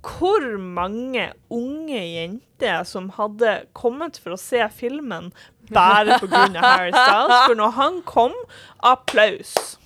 hvor 0.07 0.43
mange 0.61 1.31
unge 1.51 1.99
jenter 1.99 2.83
som 2.87 3.09
hadde 3.15 3.65
kommet 3.75 4.19
for 4.21 4.35
å 4.35 4.39
se 4.39 4.61
filmen 4.71 5.31
bare 5.73 6.19
pga. 6.21 6.45
Harry 6.61 6.93
Styles. 6.93 7.41
For 7.47 7.57
når 7.59 7.75
han 7.79 7.99
kom, 8.07 8.35
applaus 8.77 9.77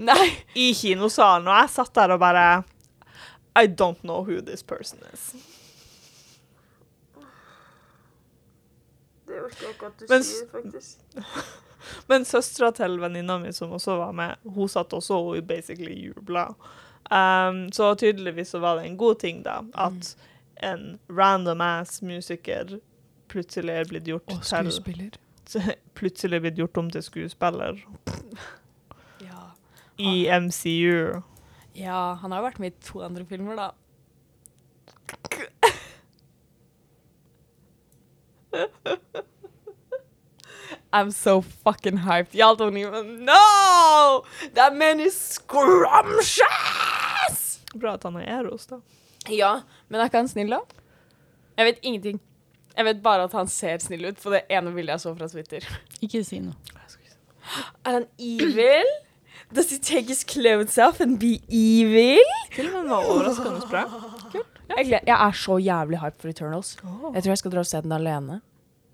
Nei! 0.00 0.30
i 0.56 0.72
kinosalen, 0.74 1.48
og 1.50 1.60
jeg 1.60 1.74
satt 1.76 1.94
der 1.94 2.16
og 2.16 2.22
bare 2.22 2.62
I 3.58 3.66
don't 3.66 4.00
know 4.02 4.24
who 4.24 4.40
this 4.40 4.62
person 4.62 4.98
is. 5.12 5.34
Orker 9.46 9.66
jeg 9.66 9.74
ikke 9.74 9.86
at 9.90 10.00
du 10.00 10.06
Men 10.10 10.24
sier, 10.26 10.46
faktisk. 10.52 10.98
Men 12.12 12.24
søstera 12.28 12.70
til 12.76 12.98
venninna 13.00 13.38
mi, 13.40 13.52
som 13.56 13.72
også 13.72 13.96
var 13.96 14.12
med, 14.12 14.36
hun 14.44 14.68
satt 14.68 14.92
også 14.92 15.16
og 15.32 15.46
basically 15.48 15.94
jubla. 16.10 16.48
Um, 17.10 17.62
så 17.72 17.94
tydeligvis 17.98 18.52
så 18.52 18.60
var 18.62 18.76
det 18.78 18.84
en 18.90 18.98
god 19.00 19.16
ting, 19.22 19.40
da, 19.46 19.60
at 19.74 20.12
en 20.62 20.98
random 21.08 21.60
ass 21.64 22.02
musiker 22.04 22.76
plutselig 23.32 23.72
er 23.80 23.88
blitt 23.88 24.04
gjort 24.10 24.28
Og 24.28 24.42
til 24.42 24.70
skuespiller. 24.70 25.16
Plutselig 25.98 26.36
er 26.36 26.44
blitt 26.44 26.58
gjort 26.60 26.76
om 26.78 26.90
til 26.94 27.02
skuespiller 27.02 27.80
Ja. 29.30 29.40
i 29.98 30.28
MCU. 30.40 31.22
ja, 31.74 32.14
han 32.20 32.30
har 32.32 32.38
jo 32.42 32.46
vært 32.50 32.60
med 32.62 32.70
i 32.76 32.84
to 32.86 33.00
andre 33.02 33.24
filmer, 33.26 33.56
da. 33.56 33.70
I'm 40.92 41.10
so 41.12 41.40
fucking 41.40 41.98
hyped. 41.98 42.34
Y'all 42.34 42.56
don't 42.56 42.76
even 42.76 43.24
know! 43.24 44.24
That 44.54 44.74
man 44.74 45.00
is 45.00 45.14
scrumptious! 45.14 46.46
Bra 47.74 47.94
at 47.94 48.02
han 48.02 48.16
er 48.16 48.26
Eros, 48.40 48.66
da. 48.66 48.80
Ja, 49.30 49.60
men 49.88 50.00
er 50.00 50.04
ikke 50.10 50.18
han 50.24 50.28
snill, 50.28 50.50
da? 50.50 50.58
Jeg 51.58 51.66
vet 51.68 51.78
ingenting. 51.82 52.20
Jeg 52.76 52.84
vet 52.88 53.02
bare 53.04 53.22
at 53.28 53.32
han 53.36 53.48
ser 53.50 53.78
snill 53.82 54.04
ut 54.08 54.18
på 54.22 54.30
det 54.34 54.42
ene 54.50 54.72
bildet 54.74 54.96
jeg 54.96 55.00
så 55.04 55.14
fra 55.14 55.28
Twitter. 55.30 55.66
Ikke 56.02 56.24
si 56.26 56.40
noe. 56.42 56.54
Er 57.84 57.92
han 58.00 58.06
evil? 58.18 58.90
Does 59.52 59.70
he 59.70 59.78
take 59.78 60.06
his 60.06 60.22
clothes 60.24 60.78
off 60.78 61.00
and 61.00 61.18
be 61.18 61.40
evil? 61.48 62.22
Filmen 62.54 62.90
var 62.90 63.06
overraskende 63.10 63.66
bra. 63.70 63.84
Kult. 64.30 64.46
jeg 64.78 65.16
er 65.16 65.32
så 65.34 65.58
jævlig 65.58 65.98
hyped 65.98 66.20
for 66.22 66.28
Eternals. 66.30 66.76
Jeg 67.14 67.22
tror 67.22 67.30
jeg 67.32 67.38
skal 67.38 67.54
dra 67.54 67.58
og 67.64 67.66
se 67.66 67.80
den 67.82 67.92
alene. 67.92 68.40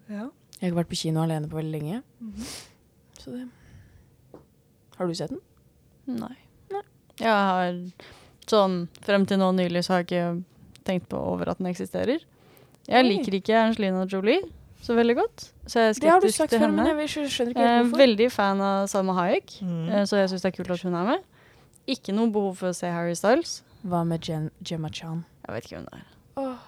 Ja. 0.08 0.28
Jeg 0.56 0.62
har 0.62 0.72
ikke 0.72 0.80
vært 0.84 0.88
på 0.92 0.96
kino 1.02 1.22
alene 1.22 1.48
på 1.50 1.56
veldig 1.58 1.80
lenge. 1.80 2.02
Så 3.20 3.30
det 3.34 3.48
Har 4.96 5.06
du 5.06 5.14
sett 5.14 5.30
den? 5.30 5.40
Nei. 6.06 6.36
Jeg 7.18 7.32
har 7.32 7.74
sånn 8.46 8.88
Frem 9.02 9.24
til 9.26 9.38
nå 9.40 9.50
nylig 9.56 9.82
så 9.84 9.94
har 9.96 10.04
jeg 10.04 10.06
ikke 10.06 10.44
tenkt 10.86 11.08
på 11.10 11.18
over 11.18 11.48
at 11.50 11.58
den 11.58 11.66
eksisterer. 11.72 12.20
Jeg 12.86 13.02
Oi. 13.04 13.08
liker 13.08 13.34
ikke 13.40 13.56
Angelina 13.58 14.04
Jolie 14.06 14.42
så 14.86 14.94
veldig 14.94 15.16
godt, 15.18 15.48
så 15.66 15.80
jeg 15.80 15.88
er 15.88 15.94
Det 16.00 16.10
har 16.10 16.20
du 16.20 16.26
skeptisk 16.28 16.36
sagt 16.38 16.50
til 16.50 16.60
før, 16.60 16.66
henne. 16.68 16.84
men 16.84 16.98
jeg 17.00 17.08
skjønner 17.08 17.50
ikke 17.50 17.58
helt 17.58 17.86
hvorfor. 17.88 17.98
veldig 17.98 18.28
fan 18.32 18.60
av 18.60 18.86
Salma 18.88 19.14
Hayek, 19.16 19.56
Mm. 19.62 19.88
eh, 19.90 20.04
så 20.04 20.16
jeg 20.20 20.28
syns 20.30 20.42
det 20.42 20.52
er 20.52 20.56
kult 20.62 20.70
at 20.70 20.82
hun 20.82 20.94
er 20.94 21.04
med. 21.04 21.24
Ikke 21.88 22.14
noe 22.14 22.30
behov 22.30 22.56
for 22.56 22.68
å 22.68 22.74
se 22.74 22.86
Harry 22.86 23.14
Styles. 23.14 23.62
Hva 23.84 24.04
med 24.06 24.20
Jen, 24.22 24.50
Gemma 24.62 24.88
Chan? 24.90 25.24
Jeg 25.48 25.54
vet 25.56 25.64
ikke 25.64 25.76
hvem 25.80 25.88
det 25.90 25.98
er. 25.98 26.06
Oh. 26.36 26.58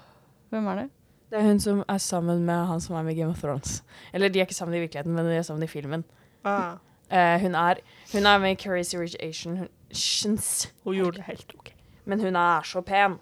Hvem 0.50 0.66
er 0.66 0.74
det? 0.82 0.90
Det 1.30 1.38
er 1.38 1.44
hun 1.44 1.60
som 1.60 1.80
er 1.88 1.98
sammen 2.00 2.44
med 2.48 2.66
han 2.70 2.80
som 2.80 2.96
er 2.96 3.02
med 3.04 3.12
i 3.16 3.20
Game 3.20 3.30
of 3.34 3.40
Thrones. 3.42 3.82
Eller 4.12 4.28
de 4.32 4.40
er 4.40 4.46
ikke 4.46 4.54
sammen 4.56 4.76
i 4.78 4.80
virkeligheten, 4.80 5.12
men 5.14 5.26
de 5.28 5.34
er 5.36 5.42
sammen 5.42 5.62
i 5.66 5.70
filmen. 5.70 6.04
Ah, 6.44 6.76
Eh, 7.10 7.40
hun, 7.40 7.54
er, 7.56 7.78
hun 8.12 8.26
er 8.28 8.38
med 8.38 8.50
i 8.52 8.56
Curious 8.60 8.90
Rich 8.94 9.14
Asian. 9.24 9.56
Hun, 9.56 9.68
Shins. 9.96 10.68
hun 10.84 10.94
gjorde 10.94 11.16
det 11.16 11.24
helt 11.24 11.54
OK. 11.58 11.70
Men 12.04 12.20
hun 12.20 12.36
er 12.36 12.62
så 12.68 12.82
pen. 12.84 13.14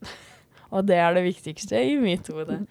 Og 0.72 0.86
det 0.88 0.96
er 0.96 1.12
det 1.12 1.24
viktigste 1.26 1.82
i 1.84 1.98
mitt 2.00 2.28
hode. 2.32 2.62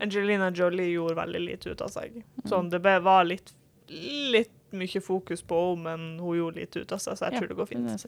Angelina 0.00 0.50
Jolie 0.54 0.92
gjorde 0.92 1.16
veldig 1.18 1.40
lite 1.42 1.70
ut 1.74 1.82
av 1.82 1.90
seg. 1.90 2.22
Sånn, 2.46 2.70
det 2.70 2.78
ble, 2.84 2.94
var 3.02 3.24
litt, 3.26 3.50
litt 3.90 4.54
mye 4.72 5.02
fokus 5.02 5.42
på 5.42 5.58
henne, 5.72 5.82
men 5.90 6.06
hun 6.22 6.38
gjorde 6.38 6.60
lite 6.62 6.84
ut 6.84 6.92
av 6.94 7.02
seg, 7.02 7.18
så 7.18 7.26
jeg 7.26 7.34
Ja, 7.34 7.40
tror 7.42 7.48
det 7.52 7.58
går 7.58 7.70
fint. 7.74 8.06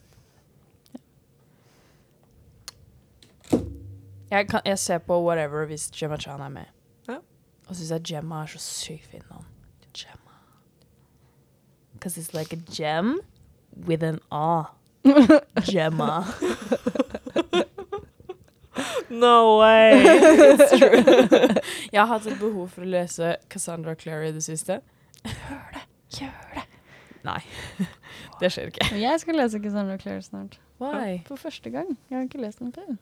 Jeg, 4.30 4.48
kan, 4.48 4.60
jeg 4.64 4.78
ser 4.78 4.98
på 4.98 5.20
whatever 5.24 5.66
hvis 5.66 5.90
Gemma 5.90 6.16
Chan 6.16 6.40
er 6.40 6.48
med. 6.48 6.70
Ja. 7.08 7.16
Og 7.68 7.76
syns 7.76 7.90
jeg 7.90 8.02
Gemma 8.04 8.42
er 8.42 8.46
så 8.46 8.58
sykt 8.58 9.06
fin 9.10 9.22
navn. 9.30 9.46
Gemma. 9.94 10.34
Because 11.92 12.18
it's 12.18 12.34
like 12.34 12.52
a 12.52 12.60
gem 12.72 13.20
with 13.86 14.04
an 14.04 14.20
A. 14.32 14.64
Gemma. 15.72 16.24
No 19.10 19.58
way! 19.60 19.92
It's 19.94 20.70
true. 20.78 21.04
jeg 21.92 22.00
har 22.00 22.06
hatt 22.06 22.26
et 22.26 22.38
behov 22.40 22.68
for 22.74 22.82
å 22.82 22.88
lese 22.88 23.36
Cassandra 23.52 23.94
Clary 23.94 24.32
i 24.32 24.34
det 24.34 24.42
siste. 24.42 24.80
Gjør 25.24 25.68
det! 25.76 25.82
Gjør 26.18 26.48
det! 26.54 26.64
Nei. 27.24 27.40
Det 28.40 28.50
skjer 28.50 28.72
ikke. 28.72 28.88
Jeg 28.98 29.20
skal 29.22 29.38
lese 29.38 29.60
Cassandra 29.62 29.96
Clary 30.00 30.24
snart. 30.26 30.58
Why? 30.82 31.20
For 31.28 31.38
første 31.38 31.70
gang. 31.70 31.94
Jeg 32.10 32.18
har 32.18 32.26
ikke 32.26 32.42
lest 32.42 32.58
den 32.58 32.72
før. 32.74 32.96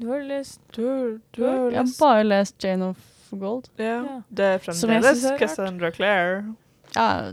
Du 0.00 0.08
har 0.10 0.18
lest 0.22 0.60
Du, 0.76 1.18
du 1.36 1.44
har 1.44 1.70
Jeg 1.70 1.76
har 1.78 1.84
lest 1.84 2.00
bare 2.00 2.24
lest 2.24 2.64
Jane 2.64 2.84
of 2.84 2.96
Gold. 3.30 3.64
ja. 3.78 3.84
Ja. 3.84 4.20
Det 4.30 4.44
er 4.44 4.58
Som 4.72 4.90
jeg 4.90 5.02
fremdeles 5.02 5.18
synes 5.18 5.24
er 5.24 5.30
rart. 5.32 5.40
Cassandra 5.40 5.90
Clare. 5.90 6.54
Ja, 6.96 7.32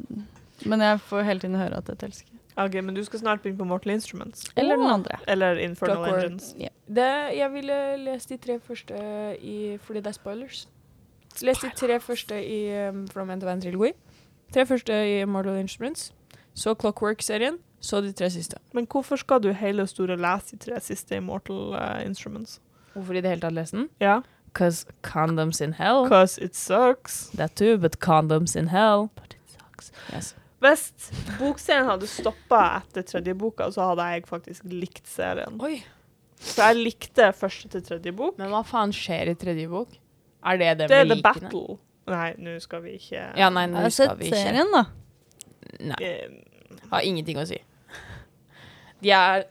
men 0.66 0.82
jeg 0.82 1.00
får 1.00 1.22
hele 1.22 1.40
tiden 1.40 1.56
høre 1.56 1.78
at 1.78 1.88
jeg 1.90 1.98
elsker. 2.04 2.28
OK, 2.58 2.74
men 2.84 2.96
du 2.96 3.04
skal 3.04 3.20
snart 3.20 3.42
begynne 3.42 3.58
på 3.58 3.66
Mortal 3.66 3.92
Instruments. 3.94 4.46
Eller 4.56 4.76
den 4.76 4.86
andre. 4.86 5.18
Eller 5.28 5.58
Infernal 5.58 5.96
Clockwork. 5.96 6.24
Engines. 6.24 6.56
Det, 6.88 7.38
jeg 7.38 7.50
ville 7.54 7.98
lest 7.98 8.30
de 8.30 8.38
tre 8.38 8.60
første 8.60 8.94
i, 9.42 9.78
fordi 9.82 10.00
det 10.00 10.08
er 10.08 10.12
spoilers. 10.12 10.68
Les 11.42 11.58
de 11.58 11.70
tre 11.76 12.00
første 12.00 12.38
i 12.46 12.90
um, 12.90 13.08
From 13.08 13.30
End 13.30 13.42
to 13.42 13.48
End 13.50 13.62
Trilogy. 13.62 13.92
Tre 14.54 14.66
første 14.66 15.22
i 15.22 15.26
Mortal 15.26 15.58
Instruments. 15.60 16.14
Så 16.54 16.76
Clockwork-serien. 16.76 17.58
Så 17.84 18.00
de 18.02 18.14
tre 18.16 18.30
siste. 18.32 18.58
Men 18.74 18.86
hvorfor 18.88 19.20
skal 19.20 19.42
du 19.44 19.50
hele 19.60 19.84
og 19.84 19.90
store 19.92 20.16
lese 20.18 20.56
de 20.56 20.62
tre 20.66 20.80
siste 20.82 21.18
Immortal 21.20 21.74
uh, 21.76 22.00
Instruments? 22.06 22.60
Hvorfor 22.94 23.18
i 23.18 23.22
det 23.26 23.30
hele 23.34 23.42
tatt 23.44 23.56
lese 23.58 23.76
den? 23.76 23.90
Ja, 24.00 24.22
Cause 24.54 24.86
condoms 25.02 25.60
in 25.66 25.74
hell. 25.74 26.04
because 26.06 26.38
it 26.42 26.56
sucks. 26.56 27.28
That 27.36 27.56
too, 27.58 27.78
but 27.82 27.98
condoms 28.00 28.56
in 28.56 28.68
hell. 28.70 29.10
But 29.16 29.34
it 29.34 29.56
sucks. 29.58 29.92
Yes. 30.14 30.36
Hvis 30.62 30.94
bokserien 31.40 31.90
hadde 31.90 32.08
stoppa 32.08 32.60
etter 32.84 33.04
tredje 33.04 33.34
boka, 33.36 33.68
så 33.74 33.90
hadde 33.90 34.06
jeg 34.14 34.28
faktisk 34.30 34.64
likt 34.70 35.08
serien. 35.10 35.58
Oi. 35.60 35.82
Så 36.40 36.70
jeg 36.70 36.78
likte 36.86 37.32
første 37.36 37.68
til 37.74 37.82
tredje 37.84 38.14
bok. 38.16 38.38
Men 38.40 38.54
hva 38.54 38.62
faen 38.68 38.94
skjer 38.96 39.34
i 39.34 39.36
tredje 39.42 39.68
bok? 39.72 39.90
Er 40.46 40.58
det 40.62 40.70
det 40.84 40.88
Det 40.94 41.02
er 41.02 41.10
med 41.10 41.18
The? 41.18 41.22
Battle. 41.26 41.78
Nei, 42.14 42.30
nå 42.38 42.56
skal 42.62 42.82
vi 42.86 42.96
ikke 43.00 43.26
Ja, 43.40 43.50
nei, 43.50 43.66
nå 43.72 43.80
Jeg 43.82 43.90
har 43.90 43.90
skal 43.98 44.08
sett 44.14 44.20
vi 44.22 44.30
ikke. 44.30 44.42
serien, 44.46 44.72
da. 44.72 44.86
Nei, 45.82 46.00
Eh, 46.00 46.88
har 46.92 47.02
ingenting 47.02 47.38
å 47.42 47.46
si. 47.48 47.58
De 49.04 49.12
er 49.12 49.46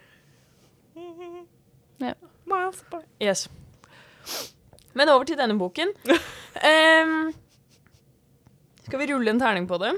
Ja. 2.03 2.15
Miles 2.49 2.83
apart. 2.83 3.07
Yes. 3.23 3.47
Men 4.95 5.09
over 5.13 5.25
til 5.29 5.39
denne 5.41 5.59
boken. 5.61 5.93
Um, 6.63 7.31
skal 8.85 9.01
vi 9.01 9.07
rulle 9.09 9.33
en 9.33 9.39
terning 9.41 9.65
på 9.67 9.79
det? 9.81 9.95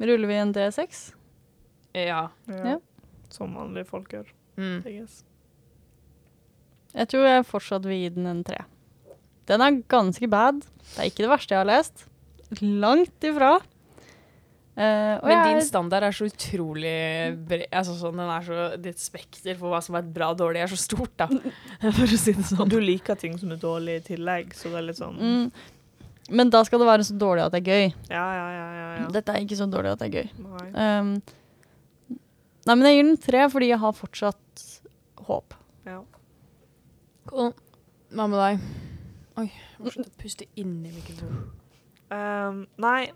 Ruller 0.00 0.30
vi 0.30 0.38
en 0.40 0.54
D6? 0.56 1.02
Ja. 1.92 2.22
Ja. 2.48 2.62
Ja. 2.72 2.72
Som 3.30 3.52
vanlige 3.54 3.84
folk 3.90 4.08
gjør. 4.10 4.30
Mm. 4.56 4.80
Jeg 6.96 7.08
tror 7.12 7.28
jeg 7.28 7.46
fortsatt 7.46 7.86
vil 7.86 8.00
gi 8.00 8.08
den 8.16 8.26
en 8.32 8.42
tre. 8.48 8.62
Den 9.46 9.62
er 9.62 9.78
ganske 9.86 10.26
bad. 10.32 10.64
Det 10.64 10.98
er 11.04 11.10
ikke 11.12 11.26
det 11.26 11.32
verste 11.34 11.54
jeg 11.54 11.60
har 11.60 11.68
lest. 11.68 12.06
Langt 12.64 13.28
ifra. 13.28 13.58
Eh, 14.76 15.14
og 15.22 15.24
Men 15.24 15.38
jeg 15.38 15.54
din 15.56 15.64
standard 15.64 16.04
er 16.04 16.12
så 16.12 16.26
utrolig 16.28 16.90
bred. 17.48 17.64
Altså 17.70 17.94
sånn, 17.96 18.18
den 18.20 18.28
er 18.28 18.42
så, 18.44 18.64
Ditt 18.84 19.00
spekter 19.00 19.56
for 19.56 19.72
hva 19.72 19.80
som 19.84 19.96
er 19.96 20.04
bra 20.04 20.28
og 20.34 20.42
dårlig, 20.42 20.60
er 20.60 20.68
så 20.68 20.76
stort, 20.76 21.14
da. 21.16 21.30
For 21.96 22.04
å 22.04 22.18
si 22.20 22.34
det 22.36 22.44
sånn. 22.44 22.68
du 22.68 22.76
liker 22.82 23.16
ting 23.16 23.38
som 23.40 23.54
er 23.56 23.62
dårlig 23.62 24.02
i 24.02 24.04
tillegg, 24.10 24.52
så 24.56 24.68
det 24.74 24.82
er 24.82 24.86
litt 24.90 25.00
sånn 25.00 25.16
mm, 25.16 25.64
Men 26.36 26.52
da 26.52 26.60
skal 26.68 26.84
det 26.84 26.90
være 26.90 27.08
så 27.08 27.16
dårlig 27.16 27.46
at 27.46 27.56
det 27.56 27.62
er 27.62 27.72
gøy. 27.72 27.88
Ja, 28.12 28.26
ja, 28.36 28.46
ja. 28.52 28.68
ja, 28.76 28.92
ja. 29.00 29.08
Dette 29.16 29.32
er 29.32 29.48
ikke 29.48 29.60
så 29.62 29.70
dårlig 29.72 29.94
at 29.94 30.04
det 30.04 30.10
er 30.10 30.20
gøy. 30.20 30.30
Nei. 30.44 30.68
Um, 30.76 32.16
nei, 32.68 32.74
men 32.74 32.88
jeg 32.90 32.98
gir 32.98 33.08
den 33.08 33.20
tre 33.30 33.48
fordi 33.56 33.72
jeg 33.72 33.82
har 33.88 33.96
fortsatt 33.96 34.70
håp. 35.26 35.56
Ja. 35.88 36.02
Cool. 37.32 37.54
Hva 38.12 38.28
med 38.28 38.42
deg? 38.44 38.72
Oi, 39.40 39.48
jeg 39.48 39.84
må 39.84 39.92
slutte 39.94 40.12
å 40.12 40.20
puste 40.20 40.52
i 40.52 40.68
mikrofonen. 40.68 41.46
Um, 42.12 42.66
nei. 42.82 43.06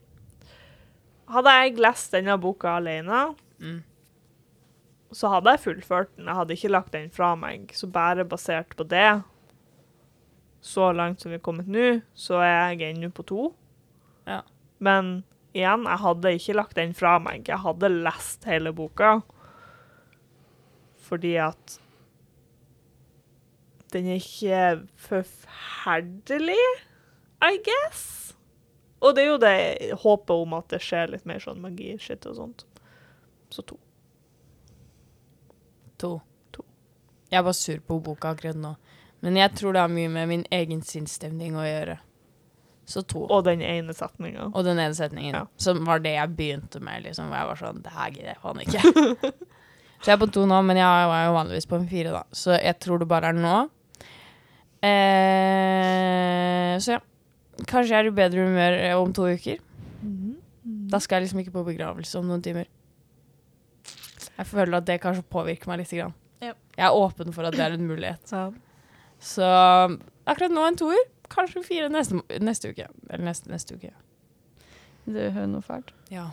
Hadde 1.30 1.52
jeg 1.60 1.76
lest 1.78 2.12
denne 2.16 2.34
boka 2.42 2.76
alene, 2.80 3.34
Mm. 3.60 3.82
så 5.12 5.28
hadde 5.28 5.50
jeg 5.52 5.60
fullført 5.60 6.08
den. 6.16 6.26
Jeg 6.26 6.34
hadde 6.34 6.54
ikke 6.56 6.70
lagt 6.70 6.92
den 6.92 7.10
fra 7.10 7.34
meg. 7.36 7.68
Så 7.76 7.86
bare 7.92 8.24
basert 8.24 8.74
på 8.76 8.86
det, 8.88 9.22
så 10.62 10.90
langt 10.96 11.20
som 11.20 11.30
vi 11.30 11.36
er 11.36 11.42
kommet 11.44 11.68
nå, 11.68 12.02
så 12.14 12.40
er 12.42 12.74
jeg 12.74 12.94
ennå 12.96 13.10
på 13.12 13.24
to. 13.26 13.54
Ja. 14.26 14.40
Men 14.80 15.24
igjen, 15.54 15.84
jeg 15.84 15.98
hadde 15.98 16.32
ikke 16.38 16.54
lagt 16.56 16.74
den 16.76 16.94
fra 16.94 17.18
meg. 17.18 17.46
Jeg 17.48 17.58
hadde 17.58 17.88
lest 18.02 18.44
hele 18.44 18.72
boka. 18.72 19.20
Fordi 21.10 21.34
at 21.42 21.78
den 23.92 24.06
er 24.06 24.20
ikke 24.20 24.86
forferdelig, 24.96 26.60
I 27.42 27.56
guess. 27.66 28.34
Og 29.00 29.14
det 29.16 29.22
er 29.24 29.28
jo 29.30 29.38
det 29.40 29.54
håpet 30.02 30.30
om 30.44 30.52
at 30.58 30.68
det 30.68 30.80
skjer 30.84 31.10
litt 31.14 31.24
mer 31.28 31.40
sånn 31.40 31.60
magi-shit 31.62 32.26
og 32.28 32.36
sånt. 32.36 32.64
Så 33.50 33.64
to. 33.66 33.78
To. 36.02 36.20
to. 36.52 36.64
Jeg 37.32 37.44
var 37.46 37.56
sur 37.56 37.80
på 37.86 37.96
boka 38.04 38.34
akkurat 38.34 38.56
nå. 38.60 38.74
Men 39.24 39.36
jeg 39.36 39.52
tror 39.56 39.72
det 39.76 39.80
har 39.84 39.92
mye 39.92 40.08
med 40.12 40.28
min 40.30 40.44
egen 40.52 40.82
sinnsstemning 40.84 41.56
å 41.56 41.64
gjøre. 41.64 41.98
Så 42.90 43.02
to. 43.06 43.24
Og 43.30 43.44
den 43.46 43.60
ene 43.62 43.92
setninga. 43.94 44.48
Og 44.54 44.64
den 44.66 44.78
ene 44.80 44.94
setningen, 44.96 45.34
Ja. 45.36 45.44
som 45.60 45.84
var 45.86 46.00
det 46.00 46.14
jeg 46.16 46.36
begynte 46.36 46.80
med. 46.80 47.02
liksom, 47.04 47.28
hvor 47.28 47.36
jeg 47.36 47.46
var 47.50 47.56
sånn, 47.60 47.82
det 47.84 47.92
her 47.92 48.10
gidder 48.10 48.32
jeg 48.34 48.40
faen 48.42 48.60
ikke. 48.64 48.80
så 50.00 50.06
jeg 50.10 50.14
er 50.16 50.22
på 50.24 50.30
to 50.32 50.46
nå, 50.46 50.62
men 50.66 50.76
jeg 50.80 51.08
var 51.12 51.24
jo 51.26 51.36
vanligvis 51.36 51.68
på 51.70 51.76
en 51.78 51.88
fire, 51.88 52.10
da. 52.16 52.22
Så 52.32 52.56
jeg 52.56 52.78
tror 52.80 52.98
det 52.98 53.08
bare 53.08 53.28
er 53.30 53.38
nå. 53.38 53.58
Eh, 54.82 56.74
så 56.80 56.96
ja. 56.96 57.00
Kanskje 57.68 57.94
jeg 57.94 58.04
er 58.04 58.08
i 58.08 58.14
bedre 58.14 58.46
humør 58.46 58.76
eh, 58.78 58.96
om 58.96 59.12
to 59.16 59.26
uker. 59.28 59.60
Da 60.90 60.98
skal 61.02 61.20
jeg 61.20 61.28
liksom 61.28 61.42
ikke 61.42 61.54
på 61.54 61.64
begravelse 61.68 62.18
om 62.18 62.26
noen 62.28 62.42
timer. 62.42 62.68
Jeg 64.40 64.48
føler 64.48 64.78
at 64.80 64.86
det 64.88 65.00
kanskje 65.02 65.26
påvirker 65.30 65.70
meg 65.70 65.82
litt. 65.82 65.92
Grann. 65.92 66.14
Yep. 66.40 66.58
Jeg 66.76 66.86
er 66.86 66.96
åpen 66.96 67.34
for 67.36 67.46
at 67.46 67.56
det 67.56 67.64
er 67.64 67.76
en 67.76 67.86
mulighet. 67.86 68.32
Ja. 68.32 68.46
Så 69.20 69.46
akkurat 70.24 70.54
nå 70.54 70.64
en 70.66 70.78
toer. 70.80 71.02
Kanskje 71.30 71.62
fire 71.62 71.90
neste, 71.92 72.18
neste 72.42 72.72
uke. 72.72 72.88
Eller 73.08 73.26
neste, 73.28 73.50
neste 73.52 73.76
uke. 73.78 73.92
Det 75.06 75.30
hører 75.34 75.50
noe 75.50 75.62
fælt. 75.64 75.92
Ja. 76.10 76.30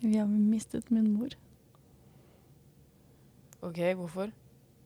Vi 0.00 0.16
har 0.16 0.26
mistet 0.26 0.90
min 0.90 1.12
mor. 1.14 1.36
OK, 3.62 3.78
hvorfor? 3.98 4.32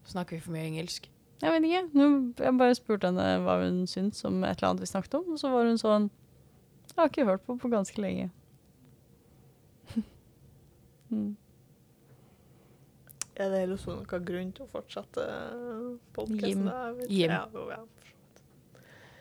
Snakker 0.09 0.37
vi 0.37 0.45
for 0.45 0.55
mye 0.55 0.67
engelsk? 0.69 1.09
Jeg 1.41 1.53
vet 1.55 1.67
ikke. 1.67 2.05
Jeg 2.45 2.57
bare 2.61 2.77
spurte 2.77 3.09
henne 3.09 3.29
hva 3.45 3.57
hun 3.63 3.85
syntes 3.89 4.25
om 4.29 4.43
et 4.45 4.59
eller 4.59 4.73
annet 4.73 4.85
vi 4.85 4.91
snakket 4.91 5.17
om, 5.21 5.31
og 5.33 5.41
så 5.41 5.53
var 5.53 5.69
hun 5.69 5.81
sånn 5.81 6.11
Jeg 6.91 6.99
har 6.99 7.09
ikke 7.09 7.29
hørt 7.29 7.47
på 7.47 7.57
på 7.61 7.71
ganske 7.73 8.03
lenge. 8.03 8.27
mm. 11.13 11.31
Er 13.41 13.55
det 13.55 13.63
liksom 13.71 14.03
noen 14.03 14.27
grunn 14.27 14.53
til 14.53 14.67
å 14.67 14.69
fortsette 14.69 15.25
Jim. 15.25 15.97
podkasten? 16.13 16.69
Jim. 17.09 17.33
Ja, 17.33 17.47
ja. 17.73 17.81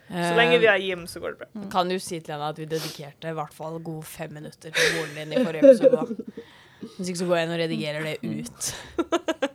Så 0.10 0.34
lenge 0.36 0.58
vi 0.60 0.68
har 0.68 0.82
Jim, 0.82 1.06
så 1.08 1.22
går 1.22 1.36
det 1.36 1.44
bra. 1.44 1.48
Mm. 1.54 1.70
Kan 1.72 1.92
du 1.94 2.00
si 2.02 2.18
til 2.18 2.34
henne 2.34 2.50
at 2.52 2.60
vi 2.60 2.66
dedikerte 2.68 3.32
i 3.32 3.38
hvert 3.38 3.54
fall 3.56 3.78
gode 3.80 4.04
fem 4.10 4.34
minutter 4.34 4.74
til 4.74 4.98
moren 4.98 5.16
din 5.22 5.38
i 5.38 5.46
forrige 5.46 5.72
episode? 5.72 6.42
Hvis 6.98 7.12
ikke 7.12 7.22
så 7.22 7.30
går 7.30 7.38
jeg 7.38 7.48
inn 7.48 7.54
og 7.54 7.62
redigerer 7.62 8.10
det 8.10 8.18
ut. 8.26 8.74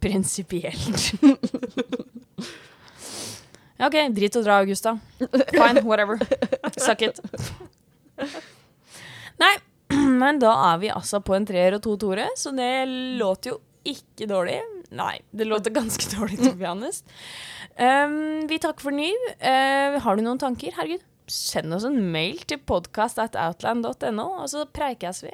Prinsipielt. 0.00 1.12
Ja, 3.78 3.86
OK, 3.88 3.96
drit 4.16 4.36
og 4.36 4.44
dra, 4.46 4.60
Augusta. 4.60 4.96
Fine, 5.52 5.82
whatever. 5.86 6.20
Suck 6.76 7.02
it. 7.06 7.20
Nei, 9.40 9.54
men 10.20 10.40
da 10.42 10.52
er 10.72 10.80
vi 10.82 10.92
altså 10.92 11.22
på 11.24 11.34
en 11.36 11.48
treer 11.48 11.76
og 11.78 11.84
to 11.84 11.96
toere, 12.00 12.28
så 12.36 12.52
det 12.56 12.72
låter 13.20 13.54
jo 13.54 13.60
ikke 13.88 14.28
dårlig. 14.28 14.58
Nei, 14.96 15.20
det 15.30 15.46
låter 15.48 15.70
ganske 15.70 16.10
dårlig, 16.16 16.40
to. 16.42 16.52
Um, 17.80 18.48
vi 18.50 18.58
takker 18.60 18.84
for 18.84 18.94
ny. 18.94 19.08
Uh, 19.40 20.00
har 20.02 20.16
du 20.16 20.24
noen 20.26 20.40
tanker? 20.40 20.74
Herregud, 20.76 21.04
send 21.30 21.72
oss 21.74 21.86
en 21.88 22.00
mail 22.12 22.42
til 22.50 22.60
podcast.outland.no, 22.66 24.26
og 24.42 24.50
så 24.52 24.66
preikes 24.74 25.24
vi. 25.24 25.32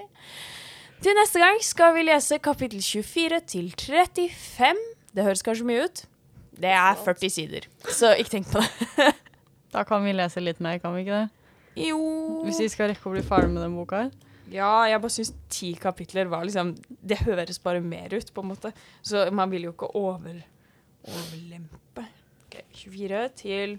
Til 1.05 1.15
neste 1.19 1.41
gang 1.43 1.59
skal 1.65 1.95
vi 1.97 2.05
lese 2.07 2.39
kapittel 2.43 2.81
24 2.83 3.41
til 3.53 3.71
35. 3.77 4.85
Det 5.17 5.25
høres 5.27 5.43
kanskje 5.45 5.67
mye 5.69 5.85
ut. 5.87 6.05
Det 6.57 6.71
er 6.73 6.97
40 7.05 7.31
sider, 7.31 7.67
så 7.93 8.15
ikke 8.17 8.33
tenk 8.39 8.53
på 8.53 8.63
det. 8.65 9.11
Da 9.77 9.83
kan 9.85 10.01
vi 10.07 10.13
lese 10.15 10.41
litt 10.41 10.61
mer, 10.65 10.79
kan 10.81 10.95
vi 10.95 11.03
ikke 11.03 11.17
det? 11.19 11.51
Jo 11.85 11.99
Hvis 12.47 12.61
vi 12.63 12.69
skal 12.73 12.89
rekke 12.89 13.11
å 13.11 13.13
bli 13.13 13.21
ferdig 13.27 13.51
med 13.53 13.61
den 13.67 13.75
boka 13.77 13.99
her. 14.07 14.13
Ja, 14.49 14.71
jeg 14.89 15.01
bare 15.03 15.13
syns 15.13 15.33
ti 15.53 15.73
kapitler 15.77 16.31
var 16.33 16.47
liksom 16.47 16.71
Det 16.87 17.19
høres 17.27 17.59
bare 17.61 17.83
mer 17.85 18.15
ut, 18.15 18.31
på 18.33 18.45
en 18.45 18.53
måte. 18.55 18.71
Så 19.05 19.27
man 19.35 19.51
vil 19.53 19.67
jo 19.67 19.75
ikke 19.75 19.91
over, 19.99 20.39
overlempe. 21.05 22.07
Ok, 22.47 22.57
24 22.87 23.21
til 23.43 23.77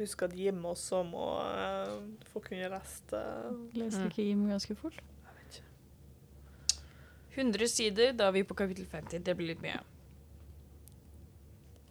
Husk 0.00 0.22
at 0.24 0.34
Jim 0.34 0.64
også 0.64 1.02
må 1.04 1.28
uh, 1.44 2.00
få 2.32 2.40
kunne 2.48 2.72
lese 2.72 3.22
Leste 3.76 4.00
Mm. 4.00 4.10
ikke 4.10 4.24
Jim 4.24 4.46
ganske 4.48 4.74
fort? 4.80 4.98
100 7.40 7.70
sider. 7.72 8.12
Da 8.16 8.28
er 8.28 8.36
vi 8.36 8.44
på 8.46 8.56
kapittel 8.58 8.86
50. 8.90 9.24
Det 9.26 9.34
blir 9.38 9.52
litt 9.52 9.64
mye. 9.64 9.80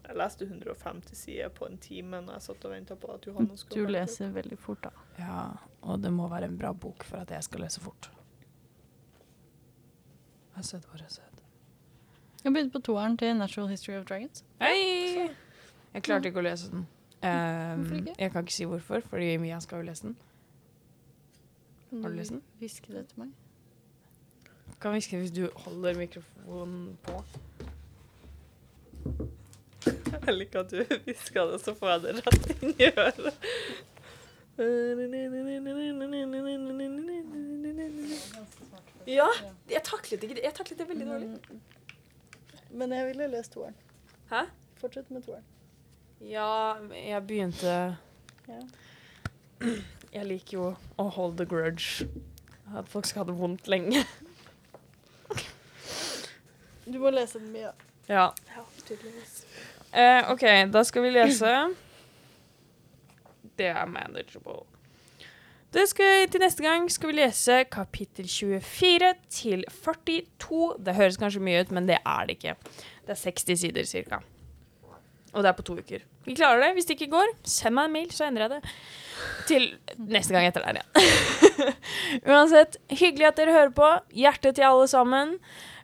Jeg 0.09 0.17
leste 0.17 0.45
150 0.47 1.13
sider 1.13 1.51
på 1.53 1.67
en 1.69 1.77
time 1.77 2.23
når 2.25 2.39
jeg 2.39 2.45
satt 2.47 2.63
og 2.65 2.71
venta 2.73 2.95
på 2.97 3.11
at 3.13 3.27
Johanne 3.29 3.57
skulle 3.61 3.85
Du 3.85 3.93
leser 3.93 4.31
veldig 4.33 4.57
fort, 4.57 4.87
da. 4.87 5.03
Ja, 5.21 5.41
og 5.85 5.99
det 6.01 6.09
må 6.15 6.25
være 6.31 6.49
en 6.49 6.57
bra 6.57 6.71
bok 6.73 7.05
for 7.05 7.21
at 7.21 7.29
jeg 7.35 7.45
skal 7.45 7.61
lese 7.61 7.83
fort. 7.83 8.09
Jeg 10.49 10.55
har 10.55 10.65
sett 10.65 10.87
hva 10.89 10.97
jeg 10.97 11.05
har 11.05 11.13
sett. 11.13 11.43
Jeg 12.39 12.55
begynte 12.55 12.73
på 12.73 12.81
toeren 12.87 13.19
til 13.21 13.35
Natural 13.37 13.69
History 13.69 13.99
of 13.99 14.07
Dragons. 14.09 14.41
Hei! 14.63 15.29
Jeg 15.93 16.03
klarte 16.07 16.31
ikke 16.31 16.41
å 16.41 16.47
lese 16.47 16.71
den. 16.71 16.87
Um? 17.19 17.85
Jeg 18.15 18.31
kan 18.31 18.45
ikke 18.47 18.55
si 18.55 18.65
hvorfor, 18.65 19.05
fordi 19.11 19.33
Mia 19.43 19.59
skal 19.61 19.83
jo 19.83 19.89
lese 19.91 20.07
den. 20.07 20.17
Har 21.91 22.09
du 22.09 22.17
lest 22.17 22.33
den? 22.33 22.41
Hviske 22.57 22.93
det 22.95 23.05
til 23.11 23.25
meg. 23.25 23.37
Kan 24.79 24.95
hviske 24.95 25.19
hvis 25.19 25.31
du 25.35 25.49
holder 25.65 25.97
mikrofonen 25.99 26.97
på. 27.03 27.23
Jeg 30.25 30.35
liker 30.35 30.59
at 30.63 30.71
du 30.71 30.83
hvisker 31.05 31.51
det, 31.51 31.59
så 31.63 31.73
får 31.77 31.89
jeg 31.89 32.01
det 32.03 32.13
rett 32.25 32.49
inn 32.53 32.73
i 32.75 32.87
øret. 32.89 33.33
Ja, 39.07 39.27
jeg 39.71 39.81
taklet, 39.87 40.23
ikke, 40.27 40.41
jeg 40.43 40.53
taklet 40.53 40.81
det 40.81 40.87
veldig 40.89 41.07
dårlig. 41.07 41.29
Men 42.69 42.91
jeg 42.93 43.07
ville 43.07 43.29
lest 43.31 43.55
toeren. 43.55 43.77
Hæ? 44.29 44.43
Fortsett 44.81 45.09
med 45.15 45.23
toeren. 45.25 45.47
Ja, 46.21 46.75
jeg 46.93 47.23
begynte 47.27 47.77
Ja. 48.49 48.59
Jeg 50.13 50.25
liker 50.25 50.57
jo 50.57 50.67
å 50.99 51.07
hold 51.15 51.37
the 51.39 51.45
grudge. 51.45 52.05
At 52.75 52.89
folk 52.91 53.07
skal 53.07 53.23
ha 53.23 53.31
det 53.31 53.39
vondt 53.39 53.67
lenge. 53.71 54.03
Du 56.89 56.99
må 57.01 57.11
lese 57.13 57.39
den 57.39 57.51
mye. 57.53 57.71
Ja. 58.09 58.29
Ja, 58.55 58.63
tydeligvis. 58.87 59.43
Eh, 59.93 60.31
OK, 60.31 60.43
da 60.73 60.83
skal 60.85 61.05
vi 61.05 61.11
lese 61.13 61.53
Det 63.57 63.69
er 63.71 63.85
manageable. 63.89 64.63
Skal, 65.69 66.25
til 66.33 66.41
neste 66.41 66.65
gang 66.65 66.87
skal 66.89 67.11
vi 67.11 67.19
lese 67.19 67.59
kapittel 67.69 68.25
24 68.25 69.13
til 69.29 69.63
42. 69.83 70.61
Det 70.85 70.95
høres 70.97 71.17
kanskje 71.21 71.43
mye 71.45 71.61
ut, 71.61 71.73
men 71.75 71.85
det 71.89 71.99
er 72.01 72.25
det 72.25 72.39
ikke. 72.39 72.55
Det 73.05 73.13
er 73.13 73.21
60 73.21 73.59
sider 73.61 73.85
cirka. 73.85 74.23
Og 75.33 75.43
det 75.43 75.51
er 75.51 75.57
på 75.57 75.65
to 75.67 75.75
uker. 75.77 76.05
Vi 76.25 76.33
klarer 76.33 76.63
det. 76.63 76.73
Hvis 76.73 76.89
det 76.89 76.97
ikke 76.97 77.11
går, 77.13 77.33
send 77.45 77.77
meg 77.77 77.89
en 77.89 77.93
mail, 77.99 78.09
så 78.13 78.25
endrer 78.25 78.47
jeg 78.47 78.55
det. 78.55 78.73
Til 79.49 79.67
neste 80.09 80.33
gang 80.33 80.47
etter 80.49 80.65
der 80.65 80.79
igjen. 80.79 81.73
Uansett, 82.33 82.79
hyggelig 82.89 83.29
at 83.29 83.37
dere 83.37 83.53
hører 83.53 83.75
på. 83.77 83.89
Hjerte 84.17 84.55
til 84.57 84.65
alle 84.65 84.87
sammen. 84.89 85.37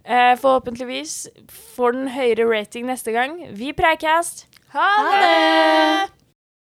Eh, 0.06 0.36
forhåpentligvis 0.38 1.28
får 1.76 1.91
den 1.98 2.08
høyere 2.13 2.46
rating 2.46 2.86
neste 2.86 3.12
gang. 3.12 3.39
Vi 3.58 3.72
preikast. 3.74 4.46
Ha 4.76 4.89
det! 5.10 6.24